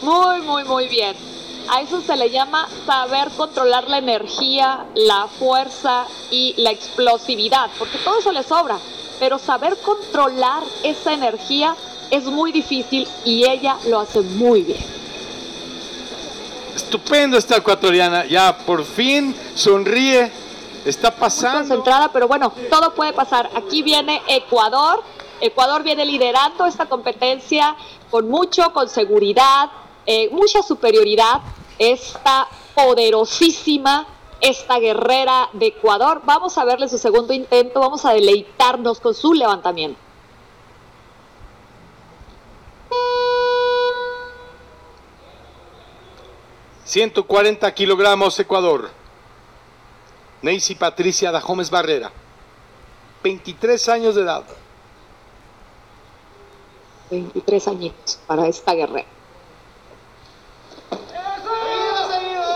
Muy, 0.00 0.40
muy, 0.40 0.64
muy 0.64 0.88
bien. 0.88 1.14
A 1.68 1.82
eso 1.82 2.00
se 2.00 2.16
le 2.16 2.30
llama 2.30 2.66
saber 2.86 3.28
controlar 3.36 3.90
la 3.90 3.98
energía, 3.98 4.86
la 4.94 5.28
fuerza 5.28 6.06
y 6.30 6.54
la 6.56 6.70
explosividad, 6.70 7.68
porque 7.78 7.98
todo 7.98 8.18
eso 8.20 8.32
le 8.32 8.42
sobra, 8.42 8.78
pero 9.18 9.38
saber 9.38 9.76
controlar 9.84 10.62
esa 10.82 11.12
energía 11.12 11.76
es 12.10 12.24
muy 12.24 12.52
difícil 12.52 13.06
y 13.24 13.48
ella 13.48 13.76
lo 13.88 14.00
hace 14.00 14.20
muy 14.20 14.62
bien. 14.62 14.80
Estupendo 16.74 17.36
esta 17.36 17.56
ecuatoriana. 17.56 18.24
Ya 18.26 18.56
por 18.58 18.84
fin 18.84 19.34
sonríe. 19.54 20.32
Está 20.84 21.10
Muy 21.10 21.20
pasando. 21.20 21.58
concentrada, 21.58 22.10
pero 22.10 22.26
bueno, 22.26 22.52
todo 22.70 22.94
puede 22.94 23.12
pasar. 23.12 23.50
Aquí 23.54 23.82
viene 23.82 24.22
Ecuador. 24.26 25.02
Ecuador 25.40 25.82
viene 25.82 26.04
liderando 26.06 26.64
esta 26.64 26.86
competencia 26.86 27.76
con 28.10 28.28
mucho, 28.28 28.72
con 28.72 28.88
seguridad, 28.88 29.70
eh, 30.06 30.30
mucha 30.32 30.62
superioridad. 30.62 31.40
Esta 31.78 32.46
poderosísima, 32.74 34.06
esta 34.40 34.78
guerrera 34.78 35.50
de 35.52 35.66
Ecuador. 35.66 36.22
Vamos 36.24 36.56
a 36.56 36.64
verle 36.64 36.88
su 36.88 36.98
segundo 36.98 37.34
intento, 37.34 37.80
vamos 37.80 38.04
a 38.06 38.12
deleitarnos 38.12 39.00
con 39.00 39.14
su 39.14 39.34
levantamiento. 39.34 39.98
140 46.90 47.72
kilogramos 47.72 48.36
Ecuador. 48.40 48.90
Neisy 50.42 50.74
Patricia 50.74 51.30
Dajomes 51.30 51.70
Barrera. 51.70 52.10
23 53.22 53.88
años 53.90 54.16
de 54.16 54.22
edad. 54.22 54.42
23 57.12 57.68
añitos 57.68 58.18
para 58.26 58.48
esta 58.48 58.74
guerrera. 58.74 59.06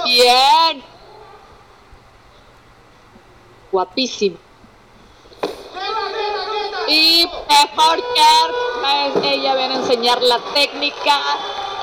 Bien. 0.05 0.83
Guapísimo. 3.71 4.37
Y 6.89 7.25
mejor 7.49 8.03
que 9.23 9.35
ella 9.35 9.55
viene 9.55 9.75
a 9.75 9.79
enseñar 9.79 10.21
la 10.23 10.41
técnica. 10.53 11.21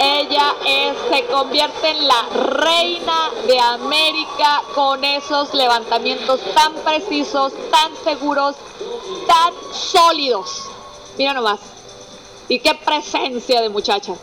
Ella 0.03 0.55
es- 0.65 0.98
se 1.12 1.25
convierte 1.27 1.89
en 1.89 2.08
la 2.08 2.24
reina 2.34 3.29
de 3.46 3.60
América 3.60 4.63
con 4.74 5.03
esos 5.03 5.53
levantamientos 5.53 6.39
tan 6.55 6.74
precisos, 6.75 7.53
tan 7.70 7.91
seguros, 8.03 8.55
tan 9.27 9.53
sólidos. 9.72 10.63
Mira 11.20 11.34
nomás. 11.34 11.60
Y 12.48 12.60
qué 12.60 12.74
presencia 12.74 13.62
de 13.62 13.70
muchacha. 13.70 14.13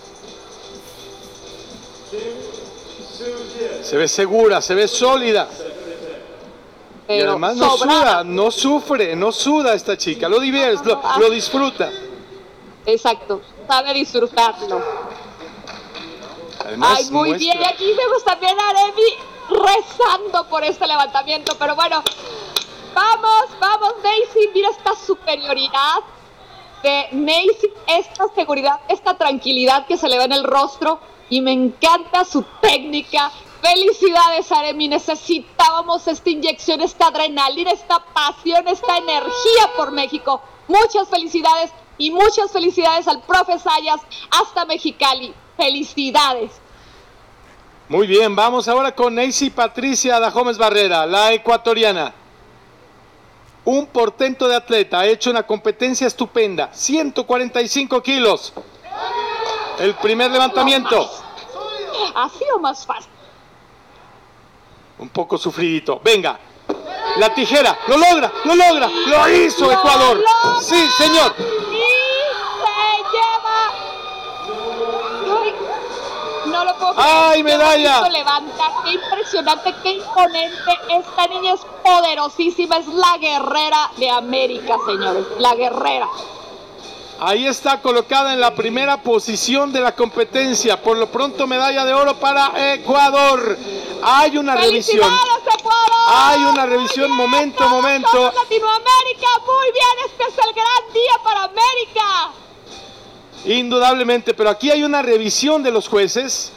Se 3.83 3.97
ve 3.97 4.09
segura, 4.09 4.61
se 4.61 4.75
ve 4.75 4.89
sólida. 4.89 5.49
Y 7.05 7.07
Pero 7.07 7.31
además 7.31 7.57
no 7.57 7.77
sobrada. 7.77 8.01
suda, 8.21 8.25
no 8.25 8.51
sufre, 8.51 9.17
no 9.17 9.33
suda 9.33 9.75
esta 9.75 9.97
chica. 9.97 10.29
Lo 10.29 10.41
divierte, 10.41 10.87
lo, 10.89 11.01
Ah. 11.03 11.17
lo 11.19 11.31
disfruta. 11.31 11.91
Exacto. 12.85 13.41
Sabe 13.67 13.95
disfrutarlo. 13.95 14.83
Además, 16.69 16.99
Ay, 16.99 17.11
muy 17.11 17.31
muestra- 17.31 17.39
bien. 17.39 17.61
Y 17.63 17.65
aquí 17.65 17.93
vemos 17.95 18.25
también 18.25 18.55
a 18.61 18.69
Aremi 18.69 19.03
rezando 19.49 20.47
por 20.49 20.63
este 20.65 20.87
levantamiento. 20.87 21.57
Pero 21.59 21.75
bueno, 21.75 22.03
vamos, 22.95 23.45
vamos, 23.59 23.95
Daisy. 24.03 24.51
Mira 24.55 24.69
esta 24.71 24.95
superioridad 24.95 26.01
de 26.83 27.09
Macy, 27.13 27.73
esta 27.87 28.27
seguridad, 28.35 28.81
esta 28.89 29.17
tranquilidad 29.17 29.87
que 29.87 29.97
se 29.97 30.09
le 30.09 30.19
ve 30.19 30.25
en 30.25 30.33
el 30.33 30.45
rostro. 30.45 31.01
Y 31.31 31.41
me 31.41 31.53
encanta 31.53 32.25
su 32.25 32.43
técnica. 32.61 33.31
Felicidades, 33.63 34.53
Aremi. 34.53 34.89
Necesitábamos 34.89 36.07
esta 36.07 36.31
inyección, 36.31 36.81
esta 36.83 37.09
adrenalina, 37.09 37.71
esta 37.71 37.99
pasión, 38.13 38.69
esta 38.69 38.97
energía 38.99 39.73
por 39.77 39.91
México. 39.91 40.43
Muchas 40.69 41.09
felicidades 41.09 41.71
y 41.97 42.11
muchas 42.11 42.53
felicidades 42.53 43.09
al 43.09 43.23
profe 43.23 43.59
Sayas 43.59 44.01
hasta 44.31 44.65
Mexicali. 44.67 45.35
Felicidades. 45.59 46.53
Muy 47.89 48.07
bien, 48.07 48.35
vamos 48.37 48.69
ahora 48.69 48.95
con 48.95 49.15
Neisy 49.17 49.51
Patricia 49.51 50.21
Dajomes 50.21 50.57
Barrera, 50.57 51.05
la 51.05 51.33
ecuatoriana. 51.33 52.13
Un 53.65 53.87
portento 53.87 54.47
de 54.47 54.55
atleta, 54.55 55.01
ha 55.01 55.07
hecho 55.07 55.31
una 55.31 55.43
competencia 55.43 56.07
estupenda, 56.07 56.71
145 56.73 58.01
kilos. 58.03 58.53
El 59.81 59.95
primer 59.97 60.31
levantamiento, 60.31 61.11
Ha 62.15 62.29
sido 62.31 62.59
más 62.61 62.87
fácil. 62.87 63.11
un 64.99 65.09
poco 65.09 65.37
sufridito. 65.39 66.01
Venga, 66.05 66.39
la 67.19 67.35
tijera, 67.35 67.77
lo 67.89 67.97
logra, 67.97 68.33
lo 68.45 68.55
logra, 68.55 68.89
lo 68.89 69.29
hizo 69.35 69.67
¡Lo 69.67 69.73
Ecuador. 69.73 70.25
Sí, 70.63 70.89
señor. 70.99 71.35
¡Ay, 76.97 77.39
Qué 77.39 77.45
medalla! 77.45 78.01
bonito 78.01 78.19
levanta, 78.19 78.65
qué 78.85 78.93
impresionante, 78.93 79.75
qué 79.83 79.93
imponente. 79.93 80.79
Esta 80.91 81.27
niña 81.29 81.55
es 81.55 81.61
poderosísima, 81.85 82.77
es 82.79 82.87
la 82.89 83.17
guerrera 83.19 83.91
de 83.97 84.11
América, 84.11 84.77
señores. 84.87 85.25
La 85.39 85.55
guerrera. 85.55 86.09
Ahí 87.21 87.47
está 87.47 87.81
colocada 87.83 88.33
en 88.33 88.41
la 88.41 88.55
primera 88.55 89.03
posición 89.03 89.73
de 89.73 89.81
la 89.81 89.93
competencia. 89.93 90.81
Por 90.81 90.97
lo 90.97 91.11
pronto 91.11 91.49
medalla 91.49 91.85
de 91.85 91.93
oro 91.93 92.15
para 92.21 92.75
Ecuador. 92.75 93.59
Hay 94.03 94.39
una 94.39 94.55
revisión. 94.55 95.11
Hay 96.11 96.41
una 96.45 96.65
revisión, 96.65 97.07
bien, 97.07 97.17
momento, 97.17 97.69
momento. 97.69 98.33
Latinoamérica, 98.35 99.27
muy 99.47 99.73
bien, 99.73 100.07
este 100.07 100.23
es 100.23 100.47
el 100.47 100.55
gran 100.55 100.93
día 100.95 101.13
para 101.25 101.45
América. 101.45 102.31
Indudablemente, 103.45 104.33
pero 104.33 104.51
aquí 104.51 104.71
hay 104.71 104.85
una 104.85 105.03
revisión 105.03 105.63
de 105.63 105.73
los 105.73 105.89
jueces. 105.89 106.53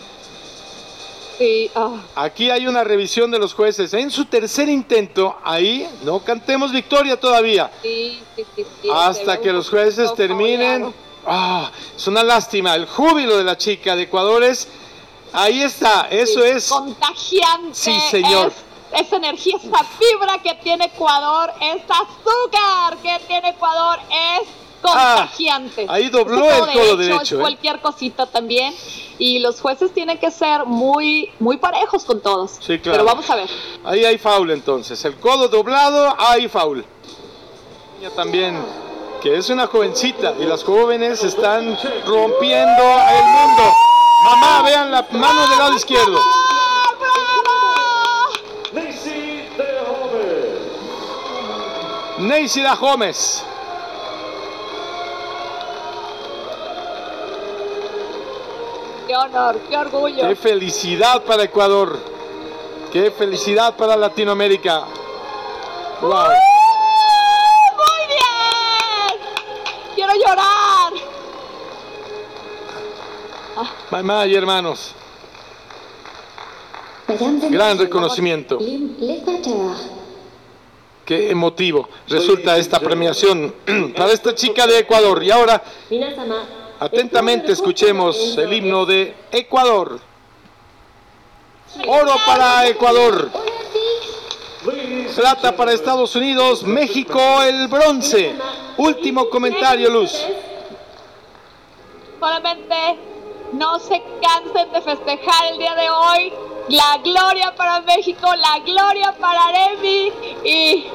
Sí, 1.41 1.71
ah, 1.73 1.95
Aquí 2.13 2.51
hay 2.51 2.67
una 2.67 2.83
revisión 2.83 3.31
de 3.31 3.39
los 3.39 3.55
jueces. 3.55 3.91
En 3.95 4.11
su 4.11 4.25
tercer 4.25 4.69
intento, 4.69 5.35
ahí 5.43 5.89
no 6.03 6.19
cantemos 6.19 6.71
victoria 6.71 7.19
todavía. 7.19 7.71
sí, 7.81 8.21
sí, 8.35 8.45
sí, 8.55 8.65
sí, 8.79 8.89
Hasta 8.93 9.41
que 9.41 9.51
los 9.51 9.67
jueces 9.67 10.13
terminen. 10.13 10.93
Ah, 11.25 11.71
es 11.97 12.05
una 12.05 12.21
lástima. 12.21 12.75
El 12.75 12.85
júbilo 12.85 13.37
de 13.37 13.43
la 13.43 13.57
chica 13.57 13.95
de 13.95 14.03
Ecuador 14.03 14.43
es. 14.43 14.67
Ahí 15.33 15.63
está, 15.63 16.09
eso 16.11 16.43
es. 16.45 16.69
Contagiante. 16.69 17.73
Sí, 17.73 17.99
señor. 18.11 18.53
es 18.93 19.07
esa 19.07 19.15
energía, 19.15 19.55
esa 19.57 19.83
fibra 19.83 20.37
que 20.43 20.53
tiene 20.61 20.85
Ecuador, 20.85 21.51
ese 21.59 21.85
azúcar 21.89 22.97
que 23.01 23.17
tiene 23.25 23.49
Ecuador 23.49 23.97
es 24.11 24.60
contagiante. 24.81 25.85
Ah, 25.87 25.93
ahí 25.93 26.09
dobló 26.09 26.49
el 26.49 26.73
codo 26.73 26.97
derecho, 26.97 27.37
¿eh? 27.37 27.39
cualquier 27.39 27.79
cosita 27.79 28.25
también. 28.25 28.73
Y 29.17 29.39
los 29.39 29.61
jueces 29.61 29.93
tienen 29.93 30.17
que 30.17 30.31
ser 30.31 30.65
muy, 30.65 31.31
muy 31.39 31.57
parejos 31.57 32.03
con 32.03 32.21
todos. 32.21 32.57
Sí, 32.59 32.79
claro. 32.79 32.97
Pero 32.97 33.05
vamos 33.05 33.29
a 33.29 33.35
ver. 33.35 33.49
Ahí 33.83 34.03
hay 34.03 34.17
foul 34.17 34.51
entonces. 34.51 35.03
El 35.05 35.15
codo 35.17 35.47
doblado, 35.47 36.15
hay 36.17 36.47
foul. 36.47 36.83
Ella 37.99 38.09
también, 38.15 38.57
que 39.21 39.37
es 39.37 39.49
una 39.49 39.67
jovencita 39.67 40.33
y 40.39 40.45
las 40.45 40.63
jóvenes 40.63 41.23
están 41.23 41.77
rompiendo 42.05 42.83
el 42.83 43.25
mundo. 43.25 43.73
Mamá, 44.23 44.61
vean 44.63 44.91
la 44.91 45.07
mano 45.11 45.47
del 45.47 45.57
lado 45.57 45.73
izquierdo. 45.75 46.19
Neisida 52.21 52.75
Gómez. 52.75 53.43
Qué 59.69 59.77
orgullo. 59.77 60.27
Qué 60.27 60.35
felicidad 60.35 61.23
para 61.23 61.43
Ecuador. 61.43 61.99
Qué 62.91 63.11
felicidad 63.11 63.75
para 63.75 63.95
Latinoamérica. 63.95 64.85
Wow. 66.01 66.11
Muy 67.77 68.07
bien. 68.07 69.19
Quiero 69.93 70.13
llorar. 70.13 70.93
Mamá 73.91 74.25
y 74.25 74.35
hermanos. 74.35 74.95
Gran 77.49 77.77
reconocimiento. 77.77 78.57
Qué 81.05 81.29
emotivo 81.29 81.89
resulta 82.07 82.57
esta 82.57 82.79
premiación 82.79 83.53
para 83.95 84.13
esta 84.13 84.33
chica 84.33 84.65
de 84.65 84.79
Ecuador. 84.79 85.21
Y 85.21 85.29
ahora, 85.29 85.61
atentamente 86.81 87.51
escuchemos 87.51 88.35
el 88.39 88.51
himno 88.53 88.87
de 88.87 89.15
Ecuador. 89.31 89.99
Oro 91.87 92.15
para 92.25 92.67
Ecuador. 92.67 93.29
Plata 95.15 95.55
para 95.55 95.73
Estados 95.73 96.15
Unidos. 96.15 96.63
México 96.63 97.19
el 97.43 97.67
bronce. 97.67 98.35
Último 98.77 99.29
comentario, 99.29 99.91
Luz. 99.91 100.25
Solamente 102.19 102.97
no 103.53 103.77
se 103.77 104.01
cansen 104.19 104.71
de 104.71 104.81
festejar 104.81 105.51
el 105.51 105.59
día 105.59 105.75
de 105.75 105.89
hoy. 105.89 106.33
La 106.69 106.97
gloria 107.03 107.53
para 107.55 107.81
México, 107.81 108.27
la 108.35 108.59
gloria 108.59 109.13
para 109.19 109.45
Aremi 109.49 110.11
y 110.43 110.87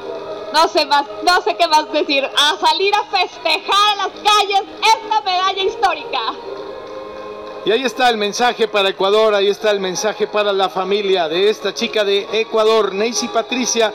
no 0.57 0.67
sé 0.67 0.87
más, 0.87 1.05
no 1.23 1.39
sé 1.43 1.55
qué 1.55 1.67
más 1.67 1.91
decir. 1.91 2.23
A 2.25 2.57
salir 2.57 2.91
a 2.95 3.03
festejar 3.03 3.93
a 3.93 3.95
las 3.95 4.07
calles 4.07 4.63
esta 4.81 5.21
medalla 5.21 5.63
histórica. 5.63 6.19
Y 7.63 7.71
ahí 7.71 7.83
está 7.83 8.09
el 8.09 8.17
mensaje 8.17 8.67
para 8.67 8.89
Ecuador, 8.89 9.35
ahí 9.35 9.49
está 9.49 9.69
el 9.69 9.79
mensaje 9.79 10.25
para 10.25 10.51
la 10.51 10.69
familia 10.69 11.29
de 11.29 11.49
esta 11.49 11.73
chica 11.75 12.03
de 12.03 12.27
Ecuador, 12.31 12.93
Neisy 12.93 13.27
Patricia 13.27 13.93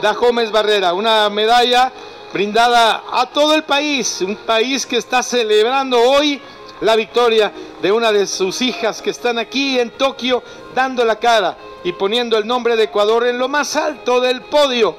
Dajómez 0.00 0.50
Barrera. 0.50 0.94
Una 0.94 1.28
medalla 1.28 1.92
brindada 2.32 3.04
a 3.12 3.26
todo 3.26 3.54
el 3.54 3.64
país, 3.64 4.22
un 4.22 4.36
país 4.36 4.86
que 4.86 4.96
está 4.96 5.22
celebrando 5.22 6.00
hoy 6.00 6.40
la 6.80 6.96
victoria 6.96 7.52
de 7.82 7.92
una 7.92 8.12
de 8.12 8.26
sus 8.26 8.62
hijas 8.62 9.02
que 9.02 9.10
están 9.10 9.38
aquí 9.38 9.78
en 9.78 9.90
Tokio 9.90 10.42
dando 10.74 11.04
la 11.04 11.16
cara 11.16 11.58
y 11.84 11.92
poniendo 11.92 12.38
el 12.38 12.46
nombre 12.46 12.76
de 12.76 12.84
Ecuador 12.84 13.26
en 13.26 13.38
lo 13.38 13.48
más 13.48 13.76
alto 13.76 14.20
del 14.20 14.40
podio. 14.42 14.96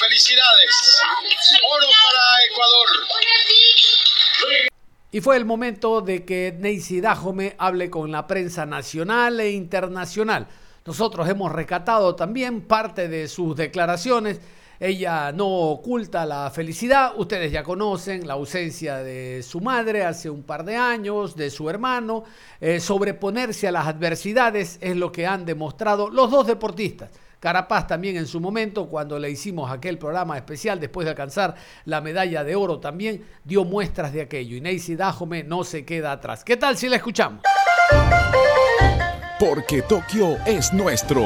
Felicidades. 0.00 1.02
Oro 1.70 1.86
para 2.02 2.24
Ecuador. 2.50 2.86
Y 5.12 5.20
fue 5.20 5.36
el 5.36 5.44
momento 5.44 6.00
de 6.00 6.24
que 6.24 6.56
Neisy 6.58 7.00
Dajome 7.00 7.54
hable 7.58 7.90
con 7.90 8.10
la 8.10 8.26
prensa 8.26 8.64
nacional 8.64 9.40
e 9.40 9.50
internacional. 9.50 10.46
Nosotros 10.86 11.28
hemos 11.28 11.52
recatado 11.52 12.14
también 12.14 12.62
parte 12.62 13.08
de 13.08 13.28
sus 13.28 13.56
declaraciones. 13.56 14.40
Ella 14.78 15.30
no 15.32 15.46
oculta 15.46 16.24
la 16.24 16.50
felicidad. 16.50 17.12
Ustedes 17.16 17.52
ya 17.52 17.62
conocen 17.62 18.26
la 18.26 18.34
ausencia 18.34 18.98
de 18.98 19.42
su 19.42 19.60
madre 19.60 20.04
hace 20.04 20.30
un 20.30 20.42
par 20.42 20.64
de 20.64 20.76
años, 20.76 21.36
de 21.36 21.50
su 21.50 21.68
hermano. 21.68 22.24
Eh, 22.60 22.80
sobreponerse 22.80 23.68
a 23.68 23.72
las 23.72 23.86
adversidades 23.86 24.78
es 24.80 24.96
lo 24.96 25.12
que 25.12 25.26
han 25.26 25.44
demostrado 25.44 26.08
los 26.08 26.30
dos 26.30 26.46
deportistas. 26.46 27.10
Carapaz 27.40 27.86
también 27.86 28.18
en 28.18 28.26
su 28.26 28.38
momento, 28.38 28.86
cuando 28.86 29.18
le 29.18 29.30
hicimos 29.30 29.70
aquel 29.70 29.96
programa 29.96 30.36
especial 30.36 30.78
después 30.78 31.06
de 31.06 31.12
alcanzar 31.12 31.54
la 31.86 32.02
medalla 32.02 32.44
de 32.44 32.54
oro, 32.54 32.80
también 32.80 33.24
dio 33.44 33.64
muestras 33.64 34.12
de 34.12 34.20
aquello. 34.20 34.56
Y 34.56 34.60
Neisy 34.60 34.94
Dajome 34.94 35.42
no 35.42 35.64
se 35.64 35.86
queda 35.86 36.12
atrás. 36.12 36.44
¿Qué 36.44 36.58
tal 36.58 36.76
si 36.76 36.90
la 36.90 36.96
escuchamos? 36.96 37.40
Porque 39.38 39.80
Tokio 39.80 40.36
es 40.44 40.70
nuestro. 40.74 41.22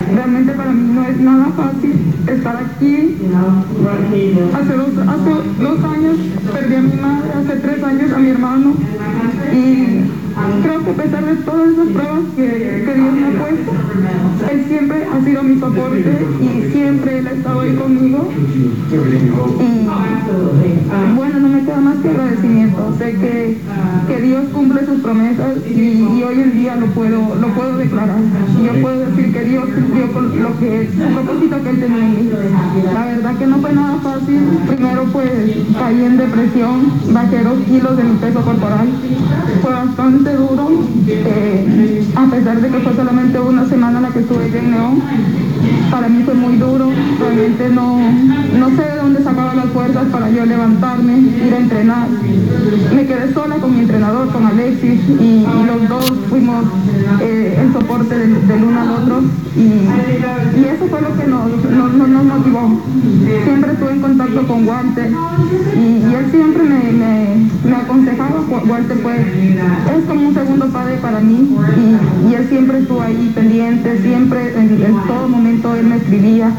Realmente 0.00 0.54
para 0.54 0.70
mí 0.70 0.94
no 0.94 1.06
es 1.06 1.18
nada 1.18 1.52
fácil 1.54 2.14
estar 2.26 2.56
aquí. 2.56 3.18
Hace 4.54 4.72
dos, 4.72 4.88
hace 5.06 5.30
dos 5.60 5.84
años 5.84 6.16
perdí 6.50 6.76
a 6.76 6.80
mi 6.80 6.96
madre, 6.96 7.30
hace 7.34 7.60
tres 7.60 7.84
años 7.84 8.10
a 8.10 8.16
mi 8.16 8.30
hermano. 8.30 8.74
A 10.88 10.92
pesar 10.92 11.22
de 11.22 11.34
todas 11.42 11.68
esas 11.68 11.88
pruebas 11.88 12.20
que, 12.34 12.94
Dios 12.94 13.12
me 13.12 13.26
ha 13.26 13.30
puesto, 13.38 13.72
Él 14.50 14.64
siempre 14.68 15.04
ha 15.04 15.22
sido 15.22 15.42
mi 15.42 15.60
soporte 15.60 16.26
y 16.40 16.72
siempre 16.72 17.18
Él 17.18 17.26
ha 17.26 17.30
estado 17.32 17.60
ahí 17.60 17.74
conmigo. 17.74 18.30
Y 20.98 21.14
bueno, 21.14 21.40
no 21.40 21.48
me 21.48 21.64
queda 21.64 21.80
más 21.80 21.98
que 21.98 22.08
agradecimiento. 22.08 22.94
Sé 22.98 23.12
que, 23.16 23.58
que 24.08 24.22
Dios 24.22 24.44
cumple 24.54 24.86
sus 24.86 25.00
promesas 25.00 25.58
y, 25.66 26.22
hoy 26.22 26.40
en 26.40 26.52
día 26.52 26.76
lo 26.76 26.86
puedo, 26.86 27.34
lo 27.34 27.48
puedo 27.48 27.76
declarar. 27.76 28.18
Yo 28.64 28.80
puedo 28.80 29.06
decir 29.06 29.32
que 29.32 29.44
Dios 29.44 29.64
cumplió 29.66 30.12
con 30.12 30.42
lo 30.42 30.58
que 30.58 30.80
el 30.80 30.86
propósito 30.86 31.62
que 31.62 31.70
Él 31.70 31.80
tenía 31.80 32.04
en 32.04 32.14
mí. 32.14 32.30
La 32.94 33.04
verdad 33.04 33.36
que 33.36 33.46
no 33.46 33.58
fue 33.58 33.72
nada 33.74 33.98
fácil. 34.02 34.40
Primero 34.66 35.04
pues 35.12 35.30
caí 35.78 36.04
en 36.04 36.16
depresión, 36.16 36.92
bajé 37.12 37.44
dos 37.44 37.58
kilos 37.66 37.96
de 37.96 38.04
mi 38.04 38.16
peso 38.16 38.40
corporal. 38.40 38.88
Fue 39.62 39.70
bastante 39.70 40.32
duro, 40.34 40.70
eh, 41.08 42.04
a 42.14 42.26
pesar 42.26 42.60
de 42.60 42.68
que 42.68 42.78
fue 42.78 42.94
solamente 42.94 43.38
una 43.40 43.68
semana 43.68 44.00
la 44.00 44.08
que 44.10 44.20
estuve 44.20 44.46
en 44.58 44.70
León. 44.70 45.02
Para 45.90 46.08
mí 46.08 46.22
fue 46.22 46.34
muy 46.34 46.56
duro, 46.56 46.90
realmente 47.18 47.68
no, 47.70 47.98
no 47.98 48.68
sé 48.76 48.82
de 48.82 48.96
dónde 48.96 49.24
sacaba 49.24 49.54
las 49.54 49.66
fuerzas 49.66 50.06
para 50.12 50.28
yo 50.30 50.44
levantar 50.44 50.68
levantarme, 50.68 51.18
ir 51.46 51.54
a 51.54 51.58
entrenar. 51.58 52.08
Me 52.94 53.06
quedé 53.06 53.32
sola 53.32 53.56
con 53.56 53.74
mi 53.74 53.80
entrenador, 53.80 54.30
con 54.32 54.46
Alexis, 54.46 55.00
y, 55.20 55.46
los 55.66 55.88
dos 55.88 56.12
fuimos 56.28 56.64
eh, 57.20 57.58
el 57.60 57.72
soporte 57.72 58.18
del, 58.18 58.64
uno 58.64 58.80
al 58.80 58.90
otro. 58.90 59.22
Y, 59.56 60.64
eso 60.68 60.86
fue 60.88 61.00
lo 61.00 61.16
que 61.16 61.26
nos, 61.26 62.24
motivó. 62.24 62.80
Siempre 63.44 63.72
estuve 63.72 63.92
en 63.92 64.00
contacto 64.00 64.46
con 64.46 64.68
Walter 64.68 65.10
y, 65.76 66.14
él 66.14 66.26
siempre 66.30 66.62
me, 66.64 67.47
aconsejaba. 67.88 68.40
Walter 68.66 68.98
fue, 68.98 69.16
es 69.16 70.04
como 70.06 70.28
un 70.28 70.34
segundo 70.34 70.66
padre 70.66 70.96
para 70.98 71.20
mí 71.20 71.56
y, 72.28 72.34
él 72.34 72.46
siempre 72.48 72.78
estuvo 72.78 73.00
ahí 73.00 73.32
pendiente, 73.34 73.98
siempre 74.02 74.54
en, 74.56 74.68
todo 75.06 75.28
momento 75.28 75.74
él 75.74 75.86
me 75.86 75.96
escribía. 75.96 76.52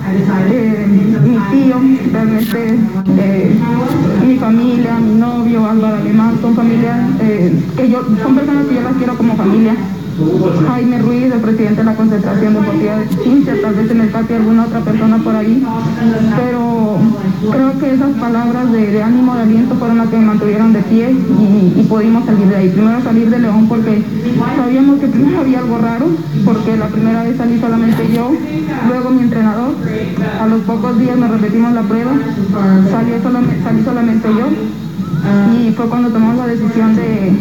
Eh, 0.52 0.86
mi 0.88 1.38
tío, 1.52 1.76
realmente 2.12 2.78
eh, 3.18 3.56
mi 4.26 4.38
familia, 4.38 5.00
mi 5.00 5.16
novio, 5.16 5.66
Álvaro 5.70 5.98
Alemán, 5.98 6.38
son 6.42 6.56
familias 6.56 6.98
eh, 7.22 7.54
que 7.78 7.90
yo, 7.90 8.04
son 8.22 8.36
personas 8.36 8.66
que 8.66 8.76
yo 8.76 8.82
las 8.82 8.94
quiero 8.96 9.16
como 9.16 9.36
familia. 9.36 9.76
Jaime 10.68 11.00
Ruiz, 11.00 11.32
el 11.32 11.40
presidente 11.40 11.78
de 11.78 11.84
la 11.84 11.96
Concentración 11.96 12.54
Deportiva 12.54 12.98
de 12.98 13.10
Chincha, 13.24 13.54
tal 13.62 13.76
vez 13.76 13.88
se 13.88 13.94
me 13.94 14.06
escape 14.06 14.36
alguna 14.36 14.66
otra 14.66 14.82
persona 14.82 15.18
por 15.18 15.36
ahí, 15.36 15.64
pero 16.36 16.98
creo 17.52 17.80
que 17.80 17.94
esas 17.94 18.12
palabras 18.18 18.72
de, 18.72 19.02
ánimo, 19.02 19.36
de 19.36 19.42
aliento 19.44 19.76
fueron 19.76 19.98
las 19.98 20.10
que 20.10 20.18
me 20.18 20.26
mantuvieron 20.26 20.74
de 20.74 20.82
pie 20.82 21.12
y, 21.12 21.84
pudimos 21.84 22.26
salir 22.26 22.48
de 22.48 22.56
ahí. 22.56 22.70
Primero 22.70 23.02
salir 23.02 23.30
de 23.30 23.40
León 23.40 23.68
porque 23.68 24.04
sabíamos 24.58 25.00
que 25.00 25.08
primero 25.08 25.40
había 25.40 25.60
algo 25.60 25.78
raro, 25.78 26.08
porque 26.46 26.78
la 26.78 26.88
primera 26.88 27.24
vez 27.24 27.38
salí 27.38 27.60
solamente 27.60 28.12
yo, 28.14 28.32
luego 28.88 29.10
mi 29.12 29.22
entrenador, 29.24 29.74
a 30.40 30.48
los 30.48 30.62
pocos 30.62 31.00
días 31.00 31.18
nos 31.18 31.32
repetimos 31.32 31.74
la 31.74 31.82
prueba, 31.84 32.12
salí 32.92 33.84
solamente 33.84 34.28
yo 34.28 34.79
y 35.62 35.72
fue 35.72 35.88
cuando 35.88 36.10
tomamos 36.10 36.38
la 36.38 36.48
decisión 36.48 36.96
de, 36.96 37.34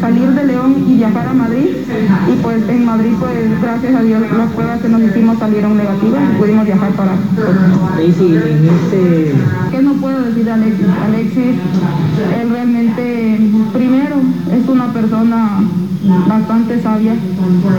salir 0.00 0.30
de 0.30 0.44
León 0.44 0.84
y 0.88 0.96
viajar 0.96 1.28
a 1.28 1.34
Madrid 1.34 1.68
y 2.28 2.42
pues 2.42 2.68
en 2.68 2.84
Madrid 2.84 3.12
pues 3.18 3.60
gracias 3.62 3.94
a 3.94 4.02
Dios 4.02 4.22
las 4.36 4.50
pruebas 4.52 4.80
que 4.80 4.88
nos 4.88 5.02
hicimos 5.02 5.38
salieron 5.38 5.76
negativas 5.76 6.22
y 6.32 6.38
pudimos 6.38 6.64
viajar 6.64 6.90
para 6.92 7.12
¿Qué 9.70 9.82
no 9.82 9.94
puedo 9.94 10.22
decir 10.22 10.44
de 10.44 10.52
Alexis? 10.52 10.86
Alexis, 11.04 11.56
él 12.40 12.50
realmente 12.50 13.50
primero 13.72 14.16
es 14.52 14.68
una 14.68 14.92
persona 14.92 15.60
bastante 16.28 16.80
sabia. 16.82 17.14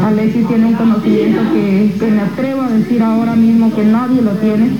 Alexis 0.05 0.47
tiene 0.47 0.65
un 0.67 0.73
conocimiento 0.73 1.41
que, 1.53 1.95
que 1.99 2.11
me 2.11 2.21
atrevo 2.21 2.61
a 2.61 2.69
decir 2.69 3.01
ahora 3.03 3.35
mismo 3.35 3.73
que 3.73 3.83
nadie 3.83 4.21
lo 4.21 4.31
tiene. 4.31 4.71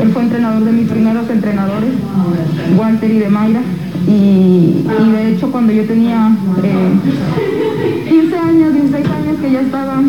Él 0.00 0.10
fue 0.12 0.22
entrenador 0.22 0.64
de 0.64 0.72
mis 0.72 0.88
primeros 0.88 1.28
entrenadores, 1.28 1.90
Walter 2.76 3.10
y 3.10 3.18
de 3.18 3.28
Mayra. 3.28 3.60
Y, 4.06 4.84
de 5.12 5.32
hecho 5.32 5.50
cuando 5.52 5.72
yo 5.72 5.84
tenía 5.84 6.34
15 8.08 8.34
eh, 8.34 8.38
años, 8.38 8.74
16 8.74 9.06
años 9.06 9.36
que 9.40 9.52
ya 9.52 9.60
estaba 9.60 10.02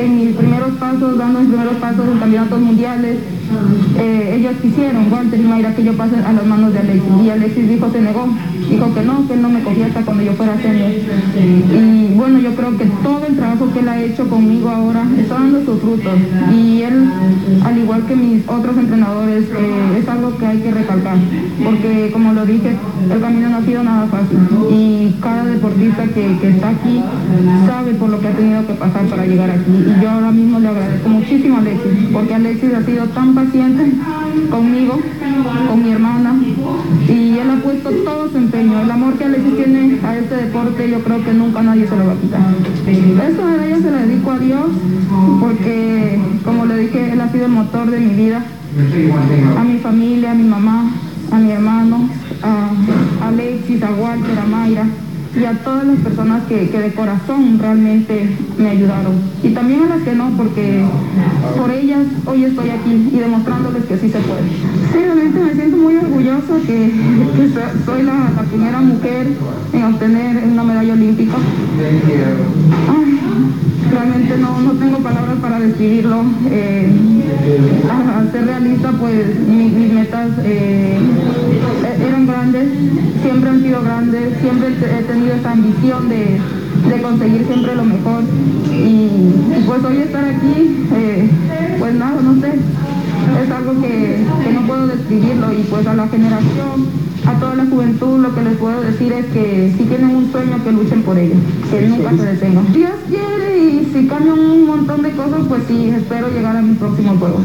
en 0.00 0.16
mis 0.16 0.36
primeros 0.36 0.70
pasos, 0.78 1.18
dando 1.18 1.40
mis 1.40 1.48
primeros 1.48 1.76
pasos 1.76 2.06
en 2.06 2.18
campeonatos 2.18 2.60
mundiales, 2.60 3.16
eh, 3.98 4.36
ellos 4.36 4.54
quisieron, 4.62 5.12
Walter 5.12 5.40
y 5.40 5.42
Mayra, 5.42 5.74
que 5.74 5.84
yo 5.84 5.92
pase 5.94 6.16
a 6.16 6.32
las 6.32 6.46
manos 6.46 6.72
de 6.72 6.80
Alexis. 6.80 7.12
Y 7.24 7.30
Alexis 7.30 7.68
dijo, 7.68 7.90
se 7.90 8.00
negó, 8.00 8.28
dijo 8.68 8.94
que 8.94 9.02
no, 9.02 9.26
que 9.26 9.34
él 9.34 9.42
no 9.42 9.48
me 9.48 9.62
cogía 9.62 9.88
cuando 10.04 10.22
yo 10.22 10.32
fuera 10.32 10.56
senior. 10.60 10.90
Y 10.90 12.14
bueno, 12.14 12.38
yo 12.38 12.54
creo 12.54 12.76
que 12.76 12.84
todo 13.02 13.26
el 13.26 13.36
trabajo 13.36 13.72
que 13.72 13.80
él 13.80 13.88
ha 13.88 14.00
hecho 14.00 14.28
conmigo 14.28 14.68
ahora 14.68 15.04
está 15.18 15.34
dando 15.34 15.64
sus 15.64 15.80
frutos. 15.80 16.12
Y 16.52 16.82
él, 16.82 17.10
al 17.64 17.78
igual 17.78 18.06
que 18.06 18.16
mis 18.16 18.48
otros 18.48 18.76
entrenadores, 18.76 19.44
eh, 19.44 19.98
es 20.00 20.08
algo 20.08 20.36
que 20.38 20.46
hay 20.46 20.58
que 20.58 20.70
recalcar. 20.70 21.16
Porque 21.64 22.10
como 22.12 22.32
lo 22.32 22.46
dije, 22.46 22.76
el 23.10 23.20
camino 23.20 23.48
no 23.48 23.56
ha 23.56 23.62
sido 23.62 23.82
nada 23.82 24.06
fácil. 24.06 24.38
Y 24.70 25.16
cada 25.20 25.44
deportista 25.44 26.04
que, 26.04 26.38
que 26.40 26.48
está 26.48 26.70
aquí 26.70 27.02
sabe 27.66 27.94
por 27.94 28.10
lo 28.10 28.20
que 28.20 28.28
ha 28.28 28.32
tenido 28.32 28.66
que 28.66 28.74
pasar 28.74 29.04
para 29.06 29.26
llegar 29.26 29.50
aquí. 29.50 29.70
Y 29.70 30.02
yo 30.02 30.10
ahora 30.10 30.30
mismo 30.30 30.60
le 30.60 30.68
agradezco 30.68 31.08
muchísimo 31.08 31.56
a 31.56 31.60
Alexis, 31.60 32.08
porque 32.12 32.34
Alexis 32.34 32.74
ha 32.74 32.82
sido 32.84 33.04
tan 33.06 33.34
paciente 33.44 33.92
conmigo, 34.50 34.98
con 35.68 35.82
mi 35.82 35.90
hermana, 35.92 36.34
y 37.08 37.38
él 37.38 37.50
ha 37.50 37.62
puesto 37.62 37.90
todo 37.90 38.30
su 38.30 38.36
empeño. 38.36 38.80
El 38.80 38.90
amor 38.90 39.14
que 39.14 39.24
Alexis 39.24 39.56
tiene 39.56 39.98
a 40.04 40.16
este 40.16 40.34
deporte, 40.36 40.90
yo 40.90 40.98
creo 41.04 41.24
que 41.24 41.32
nunca 41.32 41.62
nadie 41.62 41.86
se 41.86 41.96
lo 41.96 42.06
va 42.06 42.12
a 42.12 42.16
quitar. 42.16 42.40
Esta 43.30 43.44
medalla 43.44 43.78
se 43.78 43.90
la 43.90 43.98
dedico 44.06 44.32
a 44.32 44.38
Dios, 44.38 44.66
porque, 45.40 46.18
como 46.44 46.66
le 46.66 46.78
dije, 46.78 47.12
él 47.12 47.20
ha 47.20 47.30
sido 47.30 47.46
el 47.46 47.52
motor 47.52 47.90
de 47.90 48.00
mi 48.00 48.14
vida, 48.14 48.42
a 49.56 49.64
mi 49.64 49.78
familia, 49.78 50.32
a 50.32 50.34
mi 50.34 50.44
mamá, 50.44 50.90
a 51.30 51.38
mi 51.38 51.50
hermano, 51.52 52.08
a 52.42 53.28
Alexis, 53.28 53.82
a 53.82 53.90
Walter, 53.92 54.38
a 54.38 54.46
Mayra 54.46 54.84
y 55.36 55.44
a 55.44 55.52
todas 55.62 55.86
las 55.86 55.98
personas 55.98 56.42
que, 56.44 56.66
de 56.66 56.92
corazón 56.94 57.58
realmente 57.58 58.36
me 58.58 58.70
ayudaron. 58.70 59.12
Y 59.42 59.50
también 59.50 59.82
a 59.82 59.96
las 59.96 60.02
que 60.02 60.14
no, 60.14 60.30
porque 60.36 60.84
por 61.56 61.70
ellas 61.70 62.06
hoy 62.26 62.44
estoy 62.44 62.70
aquí 62.70 63.10
y 63.12 63.18
demostrándoles 63.18 63.84
que 63.84 63.98
sí 63.98 64.08
se 64.08 64.18
puede. 64.20 64.48
Sí, 64.92 64.98
realmente 64.98 65.40
me 65.40 65.54
siento 65.54 65.76
muy 65.76 65.96
orgullosa 65.96 66.54
que, 66.66 66.92
soy 67.84 68.02
la, 68.02 68.28
primera 68.50 68.80
mujer 68.80 69.26
en 69.72 69.84
obtener 69.84 70.44
una 70.44 70.64
medalla 70.64 70.92
olímpica. 70.94 71.34
realmente 73.90 74.38
no, 74.38 74.72
tengo 74.72 74.98
palabras 74.98 75.36
para 75.40 75.60
describirlo. 75.60 76.24
Eh, 76.50 76.90
al 78.18 78.32
ser 78.32 78.46
realista, 78.46 78.92
pues 78.92 79.38
mis 79.48 79.92
metas 79.92 80.30
eh, 80.44 80.98
grandes, 82.38 82.68
siempre 83.20 83.50
han 83.50 83.62
sido 83.62 83.82
grandes, 83.82 84.38
siempre 84.40 84.68
he 84.68 85.02
tenido 85.02 85.34
esa 85.34 85.50
ambición 85.50 86.08
de, 86.08 86.38
conseguir 87.02 87.44
siempre 87.46 87.74
lo 87.74 87.84
mejor. 87.84 88.22
Y, 88.72 89.08
pues 89.66 89.84
hoy 89.84 89.96
estar 89.98 90.24
aquí, 90.24 90.86
eh, 90.94 91.28
pues 91.80 91.94
nada, 91.94 92.20
no 92.22 92.40
sé, 92.40 92.52
es 93.42 93.50
algo 93.50 93.80
que, 93.80 94.24
no 94.54 94.66
puedo 94.68 94.86
describirlo 94.86 95.52
y 95.52 95.64
pues 95.64 95.84
a 95.86 95.94
la 95.94 96.06
generación, 96.06 96.86
a 97.26 97.34
toda 97.40 97.56
la 97.56 97.66
juventud 97.66 98.20
lo 98.20 98.32
que 98.32 98.42
les 98.42 98.56
puedo 98.56 98.80
decir 98.82 99.12
es 99.12 99.26
que 99.26 99.74
si 99.76 99.84
tienen 99.84 100.14
un 100.14 100.30
sueño 100.30 100.62
que 100.62 100.70
luchen 100.70 101.02
por 101.02 101.18
ello, 101.18 101.34
que 101.70 101.88
nunca 101.88 102.10
se 102.10 102.22
detengan. 102.22 102.72
Dios 102.72 102.92
quiere 103.08 103.58
y 103.58 103.90
si 103.92 104.06
cambian 104.06 104.38
un 104.38 104.66
montón 104.66 105.02
de 105.02 105.10
cosas, 105.10 105.40
pues 105.48 105.62
sí, 105.66 105.90
espero 105.90 106.28
llegar 106.28 106.56
a 106.56 106.62
mi 106.62 106.74
próximo 106.76 107.16
juego. 107.18 107.40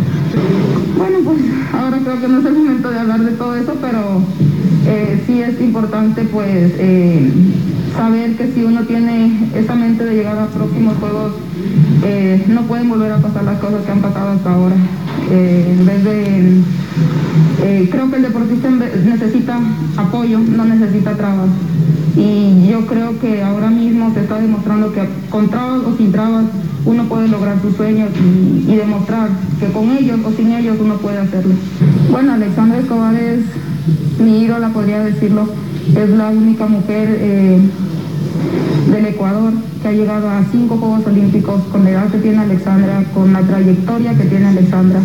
Bueno, 0.97 1.17
pues 1.25 1.39
ahora 1.73 1.97
creo 1.97 2.21
que 2.21 2.27
no 2.27 2.39
es 2.39 2.45
el 2.45 2.53
momento 2.53 2.91
de 2.91 2.99
hablar 2.99 3.21
de 3.21 3.31
todo 3.31 3.55
eso, 3.55 3.73
pero 3.81 4.21
eh, 4.85 5.23
sí 5.25 5.41
es 5.41 5.61
importante 5.61 6.23
pues 6.23 6.73
eh, 6.77 7.31
saber 7.95 8.35
que 8.35 8.51
si 8.53 8.63
uno 8.63 8.81
tiene 8.81 9.49
esa 9.55 9.75
mente 9.75 10.03
de 10.03 10.15
llegar 10.15 10.37
a 10.37 10.47
próximos 10.47 10.97
juegos, 10.97 11.33
eh, 12.03 12.43
no 12.47 12.63
pueden 12.63 12.89
volver 12.89 13.13
a 13.13 13.17
pasar 13.17 13.43
las 13.45 13.59
cosas 13.59 13.85
que 13.85 13.91
han 13.91 14.01
pasado 14.01 14.31
hasta 14.31 14.53
ahora. 14.53 14.75
en 15.31 15.85
vez 15.85 16.03
de, 16.03 16.61
creo 17.89 18.09
que 18.09 18.15
el 18.17 18.21
deportista 18.23 18.69
necesita 18.69 19.59
apoyo, 19.97 20.39
no 20.39 20.65
necesita 20.65 21.15
trabas. 21.15 21.49
Y 22.15 22.67
yo 22.69 22.85
creo 22.85 23.19
que 23.19 23.41
ahora 23.41 23.69
mismo 23.69 24.13
se 24.13 24.21
está 24.21 24.39
demostrando 24.39 24.93
que 24.93 25.07
con 25.29 25.49
trabas 25.49 25.81
o 25.85 25.97
sin 25.97 26.11
trabas 26.11 26.45
uno 26.85 27.05
puede 27.05 27.27
lograr 27.27 27.61
sus 27.61 27.75
sueños 27.75 28.09
y, 28.67 28.75
demostrar 28.75 29.29
que 29.59 29.67
con 29.67 29.89
ellos 29.91 30.19
o 30.25 30.31
sin 30.31 30.51
ellos 30.51 30.77
uno 30.79 30.97
puede 30.97 31.19
hacerlo. 31.19 31.55
Bueno, 32.11 32.33
Alexandra 32.33 32.79
Escobar 32.79 33.15
es 33.15 33.45
mi 34.19 34.43
ídola, 34.43 34.69
podría 34.69 35.03
decirlo, 35.03 35.47
es 35.95 36.09
la 36.09 36.29
única 36.29 36.65
mujer 36.67 37.17
eh, 37.19 37.59
del 38.91 39.05
Ecuador 39.05 39.53
que 39.81 39.87
ha 39.89 39.91
llegado 39.91 40.29
a 40.29 40.43
cinco 40.51 40.77
Juegos 40.77 41.05
Olímpicos 41.05 41.61
con 41.71 41.83
la 41.83 41.91
edad 41.91 42.11
que 42.11 42.19
tiene 42.19 42.39
Alexandra, 42.39 43.03
con 43.13 43.33
la 43.33 43.41
trayectoria 43.41 44.13
que 44.15 44.23
tiene 44.25 44.47
Alexandra. 44.47 45.01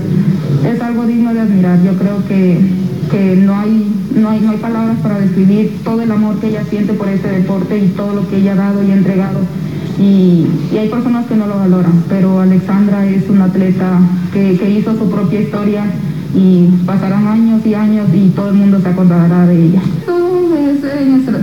Es 0.64 0.80
algo 0.80 1.04
digno 1.04 1.34
de 1.34 1.40
admirar. 1.40 1.82
Yo 1.82 1.94
creo 1.94 2.24
que, 2.28 3.36
no, 3.36 3.58
hay, 3.58 3.92
no, 4.14 4.30
hay, 4.30 4.40
no 4.40 4.50
hay 4.50 4.58
palabras 4.58 4.96
para 5.02 5.18
describir 5.18 5.78
todo 5.82 6.02
el 6.02 6.12
amor 6.12 6.38
que 6.38 6.48
ella 6.48 6.64
siente 6.70 6.92
por 6.92 7.08
este 7.08 7.28
deporte 7.28 7.78
y 7.78 7.88
todo 7.88 8.14
lo 8.14 8.28
que 8.28 8.36
ella 8.36 8.52
ha 8.52 8.56
dado 8.56 8.82
y 8.84 8.92
entregado. 8.92 9.40
Y, 9.98 10.46
hay 10.78 10.88
personas 10.88 11.26
que 11.26 11.34
no 11.34 11.48
lo 11.48 11.56
valoran, 11.56 12.04
pero 12.08 12.40
Alexandra 12.40 13.04
es 13.08 13.28
una 13.28 13.46
atleta 13.46 13.98
que, 14.32 14.56
que 14.56 14.70
hizo 14.70 14.96
su 14.96 15.10
propia 15.10 15.40
historia 15.40 15.84
y 16.34 16.66
pasarán 16.84 17.26
años 17.26 17.64
y 17.64 17.74
años 17.74 18.08
y 18.12 18.28
todo 18.30 18.48
el 18.48 18.54
mundo 18.54 18.80
se 18.80 18.88
acordará 18.88 19.46
de 19.46 19.66
ella. 19.66 19.80
Todo 20.06 20.56
es 20.56 20.82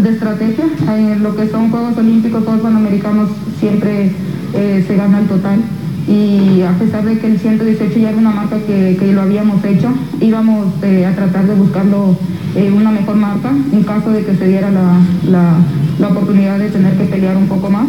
de 0.04 0.10
estrategia, 0.10 0.66
en 0.96 1.24
lo 1.24 1.36
que 1.36 1.50
son 1.50 1.70
Juegos 1.70 1.98
Olímpicos, 1.98 2.44
Juegos 2.44 2.62
Panamericanos, 2.62 3.30
siempre 3.60 4.12
eh, 4.54 4.84
se 4.88 4.96
gana 4.96 5.20
el 5.20 5.28
total. 5.28 5.60
Y 6.08 6.62
a 6.62 6.72
pesar 6.78 7.04
de 7.04 7.18
que 7.18 7.26
el 7.26 7.40
118 7.40 7.98
ya 7.98 8.10
era 8.10 8.18
una 8.18 8.30
marca 8.30 8.58
que, 8.60 9.12
lo 9.12 9.22
habíamos 9.22 9.64
hecho, 9.66 9.90
íbamos 10.22 10.68
eh, 10.84 11.06
a 11.06 11.16
tratar 11.16 11.48
de 11.48 11.56
buscarlo 11.56 12.16
eh, 12.56 12.72
una 12.72 12.92
mejor 12.92 13.16
marca 13.16 13.50
en 13.50 13.84
caso 13.84 14.12
de 14.12 14.24
que 14.24 14.36
se 14.36 14.48
diera 14.48 14.70
la, 14.70 16.08
oportunidad 16.08 16.60
de 16.60 16.70
tener 16.70 16.96
que 16.96 17.06
pelear 17.06 17.36
un 17.36 17.48
poco 17.48 17.72
más. 17.72 17.88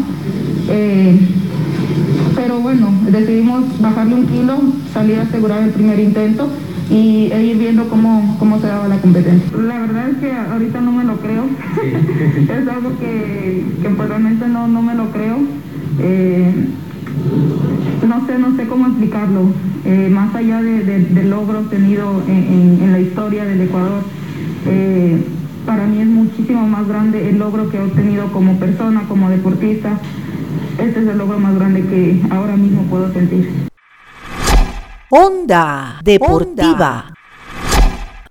pero 2.34 2.60
bueno, 2.60 2.90
decidimos 3.10 3.64
bajarle 3.80 4.14
un 4.14 4.26
kilo, 4.26 4.58
salir 4.94 5.18
a 5.18 5.22
asegurar 5.22 5.62
el 5.62 5.70
primer 5.70 6.00
intento 6.00 6.48
y 6.90 7.30
e 7.32 7.44
ir 7.44 7.58
viendo 7.58 7.88
cómo, 7.88 8.36
cómo 8.38 8.60
se 8.60 8.68
daba 8.68 8.88
la 8.88 8.98
competencia. 8.98 9.56
La 9.58 9.80
verdad 9.80 10.10
es 10.10 10.16
que 10.18 10.32
ahorita 10.32 10.80
no 10.80 10.92
me 10.92 11.04
lo 11.04 11.16
creo. 11.16 11.44
es 12.42 12.68
algo 12.68 12.98
que, 12.98 13.64
que 13.82 13.88
pues 13.90 14.08
realmente 14.08 14.46
no, 14.48 14.68
no 14.68 14.82
me 14.82 14.94
lo 14.94 15.10
creo. 15.10 15.38
Eh, 15.98 16.52
no 18.06 18.26
sé, 18.26 18.38
no 18.38 18.56
sé 18.56 18.66
cómo 18.66 18.86
explicarlo. 18.86 19.52
Eh, 19.84 20.08
más 20.10 20.34
allá 20.34 20.62
de, 20.62 20.84
de, 20.84 20.98
de 21.00 21.24
logro 21.24 21.60
obtenido 21.60 22.22
en, 22.26 22.34
en, 22.34 22.78
en, 22.82 22.92
la 22.92 23.00
historia 23.00 23.44
del 23.44 23.60
Ecuador, 23.60 24.02
eh, 24.66 25.24
para 25.64 25.86
mí 25.86 26.00
es 26.00 26.08
muchísimo 26.08 26.66
más 26.66 26.88
grande 26.88 27.28
el 27.28 27.38
logro 27.38 27.68
que 27.68 27.76
he 27.76 27.80
obtenido 27.80 28.32
como 28.32 28.58
persona, 28.58 29.02
como 29.08 29.30
deportista. 29.30 29.98
Este 30.78 31.00
es 31.00 31.06
el 31.06 31.18
logro 31.18 31.38
más 31.38 31.54
grande 31.56 31.82
que 31.82 32.20
ahora 32.30 32.56
mismo 32.56 32.82
puedo 32.82 33.12
sentir. 33.12 33.48
Onda 35.08 36.00
Deportiva. 36.02 37.14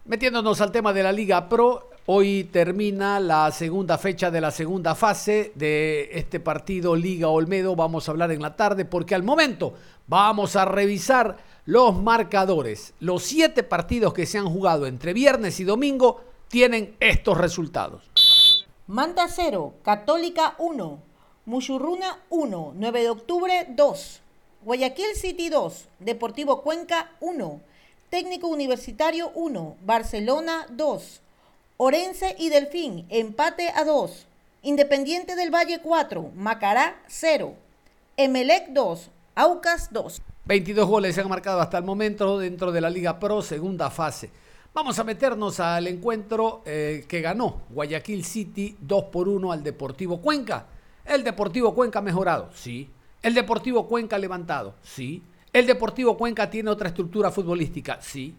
Metiéndonos 0.04 0.60
al 0.60 0.74
tema 0.74 0.92
de 0.92 1.04
la 1.04 1.14
Liga 1.14 1.48
Pro, 1.48 1.90
hoy 2.08 2.50
termina 2.52 3.18
la 3.22 3.50
segunda 3.54 3.98
fecha 3.98 4.30
de 4.30 4.42
la 4.42 4.52
segunda 4.52 4.94
fase 4.94 5.54
de 5.56 6.10
este 6.12 6.42
partido 6.42 6.94
Liga 6.94 7.30
Olmedo. 7.30 7.78
Vamos 7.78 8.10
a 8.10 8.12
hablar 8.12 8.32
en 8.32 8.42
la 8.42 8.58
tarde 8.58 8.84
porque 8.84 9.16
al 9.16 9.24
momento 9.24 9.74
vamos 10.08 10.58
a 10.58 10.66
revisar 10.66 11.38
los 11.64 11.96
marcadores. 11.96 12.94
Los 13.00 13.24
siete 13.24 13.64
partidos 13.64 14.14
que 14.14 14.26
se 14.26 14.38
han 14.38 14.50
jugado 14.50 14.86
entre 14.86 15.14
viernes 15.14 15.62
y 15.62 15.64
domingo 15.64 16.26
tienen 16.50 16.98
estos 17.00 17.38
resultados. 17.38 18.66
Manta 18.88 19.28
0, 19.30 19.76
Católica 19.82 20.56
1, 20.58 21.00
Muchurruna 21.46 22.20
1, 22.30 22.74
9 22.76 23.02
de 23.02 23.10
octubre 23.10 23.66
2, 23.70 24.22
Guayaquil 24.66 25.14
City 25.14 25.50
2, 25.50 25.86
Deportivo 26.00 26.64
Cuenca 26.64 27.12
1, 27.20 27.62
Técnico 28.10 28.48
Universitario 28.48 29.30
1, 29.36 29.78
Barcelona 29.86 30.66
2, 30.72 31.22
Orense 31.78 32.36
y 32.40 32.50
Delfín, 32.50 33.06
empate 33.10 33.70
a 33.70 33.86
2, 33.86 34.26
Independiente 34.64 35.36
del 35.36 35.54
Valle 35.54 35.82
4, 35.84 36.32
Macará 36.36 37.00
0, 37.08 37.54
Emelec 38.18 38.70
2, 38.70 39.12
Aucas 39.36 39.94
2. 39.94 40.24
22 40.46 40.88
goles 40.88 41.14
se 41.14 41.22
han 41.22 41.30
marcado 41.30 41.62
hasta 41.62 41.78
el 41.78 41.84
momento 41.84 42.40
dentro 42.40 42.72
de 42.72 42.82
la 42.82 42.90
Liga 42.90 43.20
Pro, 43.20 43.44
segunda 43.44 43.92
fase. 43.92 44.32
Vamos 44.74 44.98
a 44.98 45.04
meternos 45.04 45.60
al 45.60 45.86
encuentro 45.86 46.64
eh, 46.66 47.06
que 47.08 47.22
ganó 47.22 47.62
Guayaquil 47.70 48.26
City 48.26 48.76
2 48.80 49.04
por 49.12 49.30
1 49.30 49.52
al 49.52 49.64
Deportivo 49.64 50.20
Cuenca. 50.22 50.66
El 51.06 51.24
Deportivo 51.24 51.76
Cuenca 51.76 52.00
ha 52.00 52.02
mejorado, 52.02 52.50
sí. 52.56 52.90
El 53.26 53.34
Deportivo 53.34 53.88
Cuenca 53.88 54.18
ha 54.18 54.20
levantado, 54.20 54.76
sí. 54.84 55.24
El 55.52 55.66
Deportivo 55.66 56.16
Cuenca 56.16 56.48
tiene 56.48 56.70
otra 56.70 56.90
estructura 56.90 57.32
futbolística, 57.32 58.00
sí. 58.00 58.36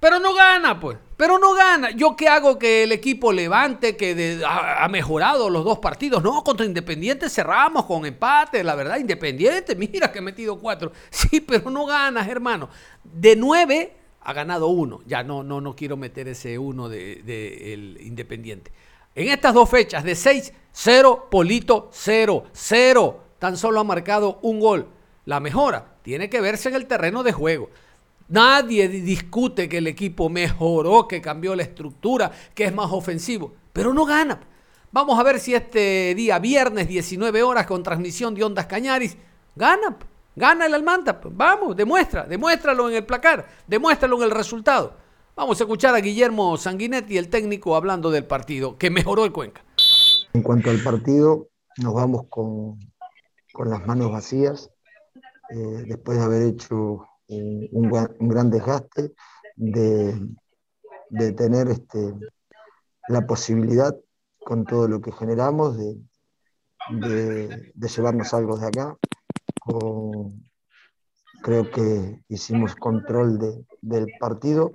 Pero 0.00 0.18
no 0.20 0.32
gana, 0.32 0.80
pues. 0.80 0.96
Pero 1.18 1.38
no 1.38 1.52
gana. 1.52 1.90
¿Yo 1.90 2.16
qué 2.16 2.28
hago 2.28 2.58
que 2.58 2.84
el 2.84 2.92
equipo 2.92 3.30
levante, 3.30 3.94
que 3.94 4.42
ha, 4.42 4.82
ha, 4.82 4.88
mejorado 4.88 5.50
los 5.50 5.66
dos 5.66 5.80
partidos? 5.80 6.22
No, 6.22 6.42
contra 6.42 6.64
Independiente 6.64 7.28
cerramos 7.28 7.84
con 7.84 8.06
empate, 8.06 8.64
la 8.64 8.74
verdad. 8.74 8.96
Independiente, 8.96 9.76
mira 9.76 10.10
que 10.10 10.20
he 10.20 10.22
metido 10.22 10.58
cuatro. 10.58 10.92
Sí, 11.10 11.42
pero 11.42 11.70
no 11.70 11.84
ganas, 11.84 12.26
hermano. 12.26 12.70
De 13.04 13.36
nueve 13.36 13.92
ha 14.22 14.32
ganado 14.32 14.68
uno. 14.68 15.00
Ya 15.04 15.22
no, 15.22 15.42
no, 15.42 15.60
no 15.60 15.76
quiero 15.76 15.98
meter 15.98 16.26
ese 16.28 16.58
uno 16.58 16.88
del 16.88 17.22
de, 17.26 17.74
el 17.74 17.98
Independiente. 18.00 18.72
En 19.14 19.28
estas 19.28 19.52
dos 19.52 19.68
fechas, 19.68 20.04
de 20.04 20.14
6, 20.14 20.54
0, 20.72 21.28
Polito, 21.30 21.90
0, 21.92 22.44
0. 22.50 23.22
Tan 23.42 23.56
solo 23.56 23.80
ha 23.80 23.84
marcado 23.84 24.38
un 24.42 24.60
gol. 24.60 24.86
La 25.24 25.40
mejora 25.40 25.96
tiene 26.02 26.30
que 26.30 26.40
verse 26.40 26.68
en 26.68 26.76
el 26.76 26.86
terreno 26.86 27.24
de 27.24 27.32
juego. 27.32 27.70
Nadie 28.28 28.86
discute 28.86 29.68
que 29.68 29.78
el 29.78 29.88
equipo 29.88 30.28
mejoró, 30.28 31.08
que 31.08 31.20
cambió 31.20 31.56
la 31.56 31.64
estructura, 31.64 32.30
que 32.54 32.66
es 32.66 32.72
más 32.72 32.92
ofensivo, 32.92 33.52
pero 33.72 33.92
no 33.92 34.04
gana. 34.04 34.38
Vamos 34.92 35.18
a 35.18 35.24
ver 35.24 35.40
si 35.40 35.56
este 35.56 36.14
día, 36.14 36.38
viernes, 36.38 36.86
19 36.86 37.42
horas, 37.42 37.66
con 37.66 37.82
transmisión 37.82 38.32
de 38.36 38.44
Ondas 38.44 38.66
Cañaris, 38.66 39.16
gana. 39.56 39.96
Gana 40.36 40.66
el 40.66 40.74
Almanta. 40.74 41.20
Vamos, 41.24 41.76
demuestra, 41.76 42.22
demuéstralo 42.22 42.90
en 42.90 42.94
el 42.94 43.04
placar, 43.04 43.48
demuéstralo 43.66 44.18
en 44.18 44.22
el 44.22 44.30
resultado. 44.30 44.94
Vamos 45.34 45.60
a 45.60 45.64
escuchar 45.64 45.96
a 45.96 45.98
Guillermo 45.98 46.56
Sanguinetti, 46.56 47.18
el 47.18 47.28
técnico, 47.28 47.74
hablando 47.74 48.12
del 48.12 48.24
partido, 48.24 48.78
que 48.78 48.88
mejoró 48.88 49.24
el 49.24 49.32
Cuenca. 49.32 49.64
En 50.32 50.42
cuanto 50.42 50.70
al 50.70 50.78
partido, 50.78 51.48
nos 51.78 51.92
vamos 51.92 52.26
con, 52.28 52.78
con 53.52 53.70
las 53.70 53.86
manos 53.86 54.10
vacías, 54.10 54.70
eh, 55.50 55.84
después 55.86 56.18
de 56.18 56.24
haber 56.24 56.42
hecho 56.42 57.06
un, 57.28 57.90
gran 58.20 58.50
desgaste, 58.50 59.14
de, 59.56 60.18
tener 61.36 61.68
este, 61.68 62.14
la 63.08 63.26
posibilidad, 63.26 63.94
con 64.44 64.64
todo 64.64 64.88
lo 64.88 65.00
que 65.00 65.12
generamos, 65.12 65.76
de, 65.76 65.96
llevarnos 67.76 68.34
algo 68.34 68.58
de 68.58 68.66
acá. 68.66 68.96
Creo 71.42 71.70
que 71.70 72.22
hicimos 72.28 72.74
control 72.76 73.38
de, 73.38 73.66
del 73.80 74.06
partido. 74.20 74.70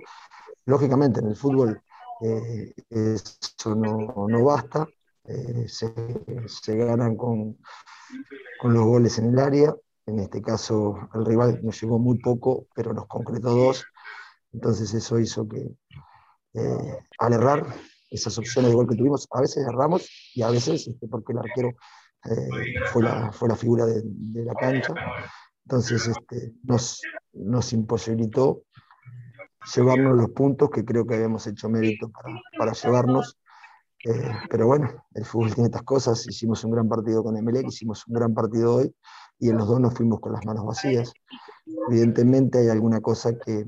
Lógicamente, 0.66 1.20
en 1.20 1.28
el 1.28 1.36
fútbol 1.36 1.82
eh, 2.20 2.74
eso 2.90 3.74
no, 3.74 4.26
no 4.28 4.44
basta, 4.44 4.86
eh, 5.24 5.68
se, 5.68 5.92
se, 6.46 6.76
ganan 6.76 7.16
con, 7.16 7.58
con, 8.60 8.74
los 8.74 8.84
goles 8.84 9.18
en 9.18 9.30
el 9.30 9.38
área. 9.38 9.74
En 10.06 10.18
este 10.20 10.40
caso, 10.40 10.96
el 11.14 11.24
rival 11.24 11.60
nos 11.62 11.80
llegó 11.80 11.98
muy 11.98 12.18
poco, 12.18 12.66
pero 12.74 12.92
nos 12.92 13.06
concretó 13.06 13.54
dos. 13.54 13.84
Entonces, 14.52 14.92
eso 14.94 15.18
hizo 15.18 15.46
que 15.48 15.70
eh, 16.54 16.98
al 17.18 17.32
errar 17.32 17.66
esas 18.10 18.38
opciones 18.38 18.70
de 18.70 18.74
gol 18.74 18.88
que 18.88 18.96
tuvimos, 18.96 19.26
a 19.30 19.40
veces 19.40 19.66
erramos 19.66 20.08
y 20.34 20.42
a 20.42 20.50
veces, 20.50 20.88
este, 20.88 21.06
porque 21.08 21.32
el 21.32 21.38
arquero 21.38 21.72
fue, 22.92 23.02
la, 23.02 23.30
fue 23.32 23.48
la 23.48 23.56
figura 23.56 23.86
de, 23.86 24.02
de 24.04 24.44
la 24.44 24.54
cancha. 24.54 24.94
Entonces, 25.66 26.08
este, 26.08 26.54
nos, 26.62 27.02
nos 27.34 27.72
imposibilitó 27.74 28.62
llevarnos 29.74 30.16
los 30.16 30.30
puntos 30.30 30.70
que 30.70 30.84
creo 30.84 31.06
que 31.06 31.14
habíamos 31.14 31.46
hecho 31.46 31.68
mérito 31.68 32.10
para, 32.10 32.40
para 32.58 32.72
llevarnos. 32.72 33.38
Eh, 34.04 34.32
pero 34.50 34.66
bueno, 34.66 35.06
el 35.14 35.24
fútbol 35.24 35.54
tiene 35.54 35.66
estas 35.66 35.82
cosas. 35.82 36.26
Hicimos 36.26 36.64
un 36.64 36.72
gran 36.72 36.88
partido 36.88 37.22
con 37.22 37.36
Emelec, 37.36 37.66
hicimos 37.66 38.06
un 38.06 38.14
gran 38.14 38.34
partido 38.34 38.76
hoy 38.76 38.94
y 39.38 39.50
en 39.50 39.56
los 39.56 39.68
dos 39.68 39.80
nos 39.80 39.94
fuimos 39.94 40.20
con 40.20 40.32
las 40.32 40.44
manos 40.44 40.64
vacías. 40.64 41.12
Evidentemente 41.88 42.58
hay 42.58 42.68
alguna 42.68 43.00
cosa 43.00 43.32
que, 43.38 43.64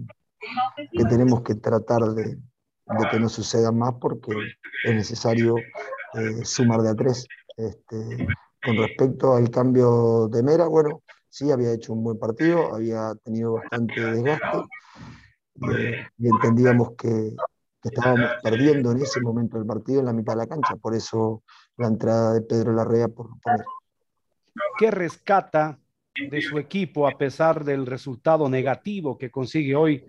que 0.93 1.05
tenemos 1.05 1.43
que 1.43 1.55
tratar 1.55 2.03
de, 2.15 2.39
que 3.11 3.21
no 3.21 3.29
suceda 3.29 3.73
más 3.73 3.95
porque 4.01 4.33
es 4.85 4.95
necesario 4.95 5.57
eh, 6.15 6.45
sumar 6.45 6.83
de 6.83 6.91
a 6.91 6.95
tres. 6.95 7.27
Este, 7.57 8.27
con 8.65 8.77
respecto 8.77 9.35
al 9.35 9.51
cambio 9.51 10.29
de 10.29 10.43
Mera, 10.43 10.67
bueno, 10.67 11.03
sí 11.29 11.51
había 11.51 11.73
hecho 11.73 11.93
un 11.93 12.05
buen 12.05 12.19
partido, 12.19 12.75
había 12.75 13.15
tenido 13.25 13.55
bastante 13.55 14.01
desgaste 14.01 14.59
eh, 15.73 16.07
y 16.19 16.29
entendíamos 16.29 16.93
que, 16.97 17.35
que, 17.83 17.89
estábamos 17.89 18.31
perdiendo 18.43 18.93
en 18.93 18.99
ese 18.99 19.21
momento 19.21 19.59
el 19.59 19.67
partido 19.67 20.01
en 20.01 20.07
la 20.07 20.13
mitad 20.13 20.35
de 20.35 20.39
la 20.39 20.47
cancha, 20.47 20.77
por 20.77 20.95
eso 20.95 21.43
la 21.77 21.89
entrada 21.89 22.35
de 22.35 22.43
Pedro 22.43 22.73
Larrea 22.73 23.09
por. 23.09 23.31
¿Qué 24.79 24.91
rescata 24.91 25.79
de 26.31 26.41
su 26.43 26.59
equipo 26.59 27.07
a 27.07 27.17
pesar 27.17 27.65
del 27.65 27.87
resultado 27.87 28.49
negativo 28.49 29.17
que 29.17 29.31
consigue 29.31 29.75
hoy? 29.75 30.05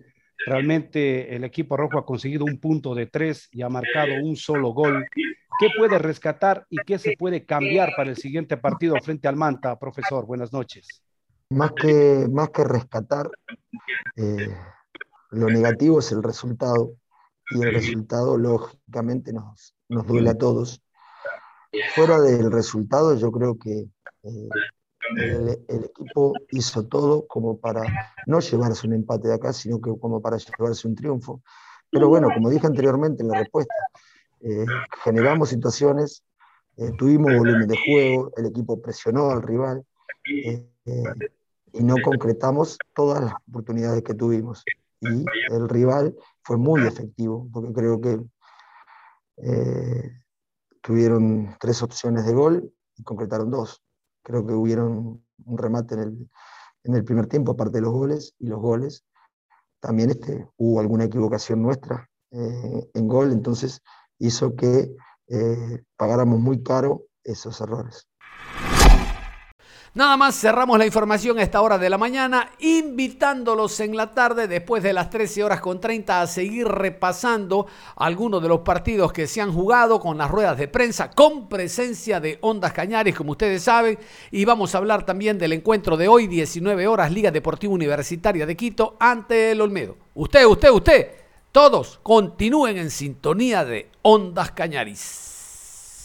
Realmente 0.45 1.35
el 1.35 1.43
equipo 1.43 1.77
rojo 1.77 1.99
ha 1.99 2.05
conseguido 2.05 2.45
un 2.45 2.59
punto 2.59 2.95
de 2.95 3.05
tres 3.05 3.47
y 3.51 3.61
ha 3.61 3.69
marcado 3.69 4.13
un 4.23 4.35
solo 4.35 4.69
gol. 4.69 5.05
¿Qué 5.13 5.67
puede 5.77 5.99
rescatar 5.99 6.65
y 6.69 6.77
qué 6.77 6.97
se 6.97 7.15
puede 7.17 7.45
cambiar 7.45 7.93
para 7.95 8.09
el 8.09 8.17
siguiente 8.17 8.57
partido 8.57 8.95
frente 9.03 9.27
al 9.27 9.35
Manta, 9.35 9.77
profesor? 9.77 10.25
Buenas 10.25 10.51
noches. 10.51 11.03
Más 11.51 11.73
que, 11.73 12.27
más 12.31 12.49
que 12.49 12.63
rescatar, 12.63 13.29
eh, 14.15 14.55
lo 15.29 15.47
negativo 15.47 15.99
es 15.99 16.11
el 16.11 16.23
resultado 16.23 16.95
y 17.51 17.61
el 17.61 17.73
resultado 17.73 18.37
lógicamente 18.37 19.33
nos, 19.33 19.75
nos 19.89 20.05
duele 20.07 20.29
a 20.29 20.37
todos. 20.37 20.81
Fuera 21.95 22.19
del 22.19 22.51
resultado 22.51 23.15
yo 23.15 23.31
creo 23.31 23.57
que 23.57 23.87
eh, 24.23 24.49
el, 25.17 25.59
el, 25.67 25.85
equipo 25.85 26.33
hizo 26.49 26.85
todo 26.87 27.27
como 27.27 27.59
para 27.59 27.83
no 28.27 28.39
llevarse 28.39 28.87
un 28.87 28.93
empate 28.93 29.29
de 29.29 29.35
acá, 29.35 29.53
sino 29.53 29.79
que 29.79 29.91
como 29.99 30.21
para 30.21 30.37
llevarse 30.37 30.87
un 30.87 30.95
triunfo. 30.95 31.41
Pero 31.89 32.07
bueno, 32.07 32.29
como 32.33 32.49
dije 32.49 32.67
anteriormente 32.67 33.21
en 33.21 33.29
la 33.29 33.39
respuesta, 33.39 33.73
eh, 34.43 34.65
generamos 35.03 35.49
situaciones, 35.49 36.23
eh, 36.77 36.91
tuvimos 36.97 37.37
volumen 37.37 37.67
de 37.67 37.77
juego, 37.77 38.31
el 38.37 38.47
equipo 38.47 38.81
presionó 38.81 39.29
al 39.29 39.43
rival 39.43 39.85
eh, 40.25 40.65
y 41.73 41.83
no 41.83 41.95
concretamos 42.03 42.77
todas 42.95 43.21
las 43.21 43.33
oportunidades 43.47 44.01
que 44.03 44.13
tuvimos 44.13 44.63
y 45.01 45.25
el 45.51 45.69
rival 45.69 46.15
fue 46.43 46.57
muy 46.57 46.81
efectivo, 46.85 47.47
porque 47.51 47.73
creo 47.73 48.01
que 48.01 48.19
eh, 49.37 50.11
tuvieron 50.81 51.55
tres 51.59 51.81
opciones 51.81 52.25
de 52.25 52.33
gol 52.33 52.73
y 52.95 53.03
concretaron 53.03 53.51
dos. 53.51 53.81
Creo 54.23 54.45
que 54.45 54.53
hubieron 54.53 55.25
un 55.45 55.57
remate 55.57 55.95
en 55.95 56.01
el, 56.01 56.29
en 56.83 56.95
el 56.95 57.03
primer 57.03 57.27
tiempo, 57.27 57.51
aparte 57.51 57.77
de 57.77 57.81
los 57.81 57.91
goles 57.91 58.35
y 58.39 58.47
los 58.47 58.59
goles. 58.59 59.05
También 59.79 60.11
este, 60.11 60.47
hubo 60.57 60.79
alguna 60.79 61.05
equivocación 61.05 61.61
nuestra 61.61 62.09
eh, 62.31 62.89
en 62.93 63.07
gol, 63.07 63.31
entonces 63.31 63.81
hizo 64.19 64.55
que 64.55 64.95
eh, 65.27 65.83
pagáramos 65.97 66.39
muy 66.39 66.61
caro 66.61 67.05
esos 67.23 67.59
errores. 67.61 68.07
Nada 69.93 70.15
más 70.15 70.39
cerramos 70.39 70.79
la 70.79 70.85
información 70.85 71.37
a 71.37 71.41
esta 71.41 71.61
hora 71.61 71.77
de 71.77 71.89
la 71.89 71.97
mañana, 71.97 72.49
invitándolos 72.59 73.77
en 73.81 73.97
la 73.97 74.13
tarde, 74.13 74.47
después 74.47 74.81
de 74.81 74.93
las 74.93 75.09
13 75.09 75.43
horas 75.43 75.59
con 75.59 75.81
30, 75.81 76.21
a 76.21 76.27
seguir 76.27 76.65
repasando 76.65 77.67
algunos 77.97 78.41
de 78.41 78.47
los 78.47 78.61
partidos 78.61 79.11
que 79.11 79.27
se 79.27 79.41
han 79.41 79.51
jugado 79.51 79.99
con 79.99 80.17
las 80.17 80.31
ruedas 80.31 80.57
de 80.57 80.69
prensa, 80.69 81.09
con 81.09 81.49
presencia 81.49 82.21
de 82.21 82.37
Ondas 82.39 82.71
Cañares, 82.71 83.13
como 83.13 83.31
ustedes 83.31 83.63
saben. 83.63 83.99
Y 84.31 84.45
vamos 84.45 84.73
a 84.73 84.77
hablar 84.77 85.05
también 85.05 85.37
del 85.37 85.51
encuentro 85.51 85.97
de 85.97 86.07
hoy, 86.07 86.27
19 86.27 86.87
horas, 86.87 87.11
Liga 87.11 87.29
Deportiva 87.29 87.73
Universitaria 87.73 88.45
de 88.45 88.55
Quito, 88.55 88.95
ante 88.97 89.51
el 89.51 89.59
Olmedo. 89.59 89.97
Usted, 90.13 90.45
usted, 90.45 90.69
usted, 90.69 91.11
todos 91.51 91.99
continúen 92.01 92.77
en 92.77 92.91
sintonía 92.91 93.65
de 93.65 93.89
Ondas 94.03 94.51
Cañaris. 94.51 95.40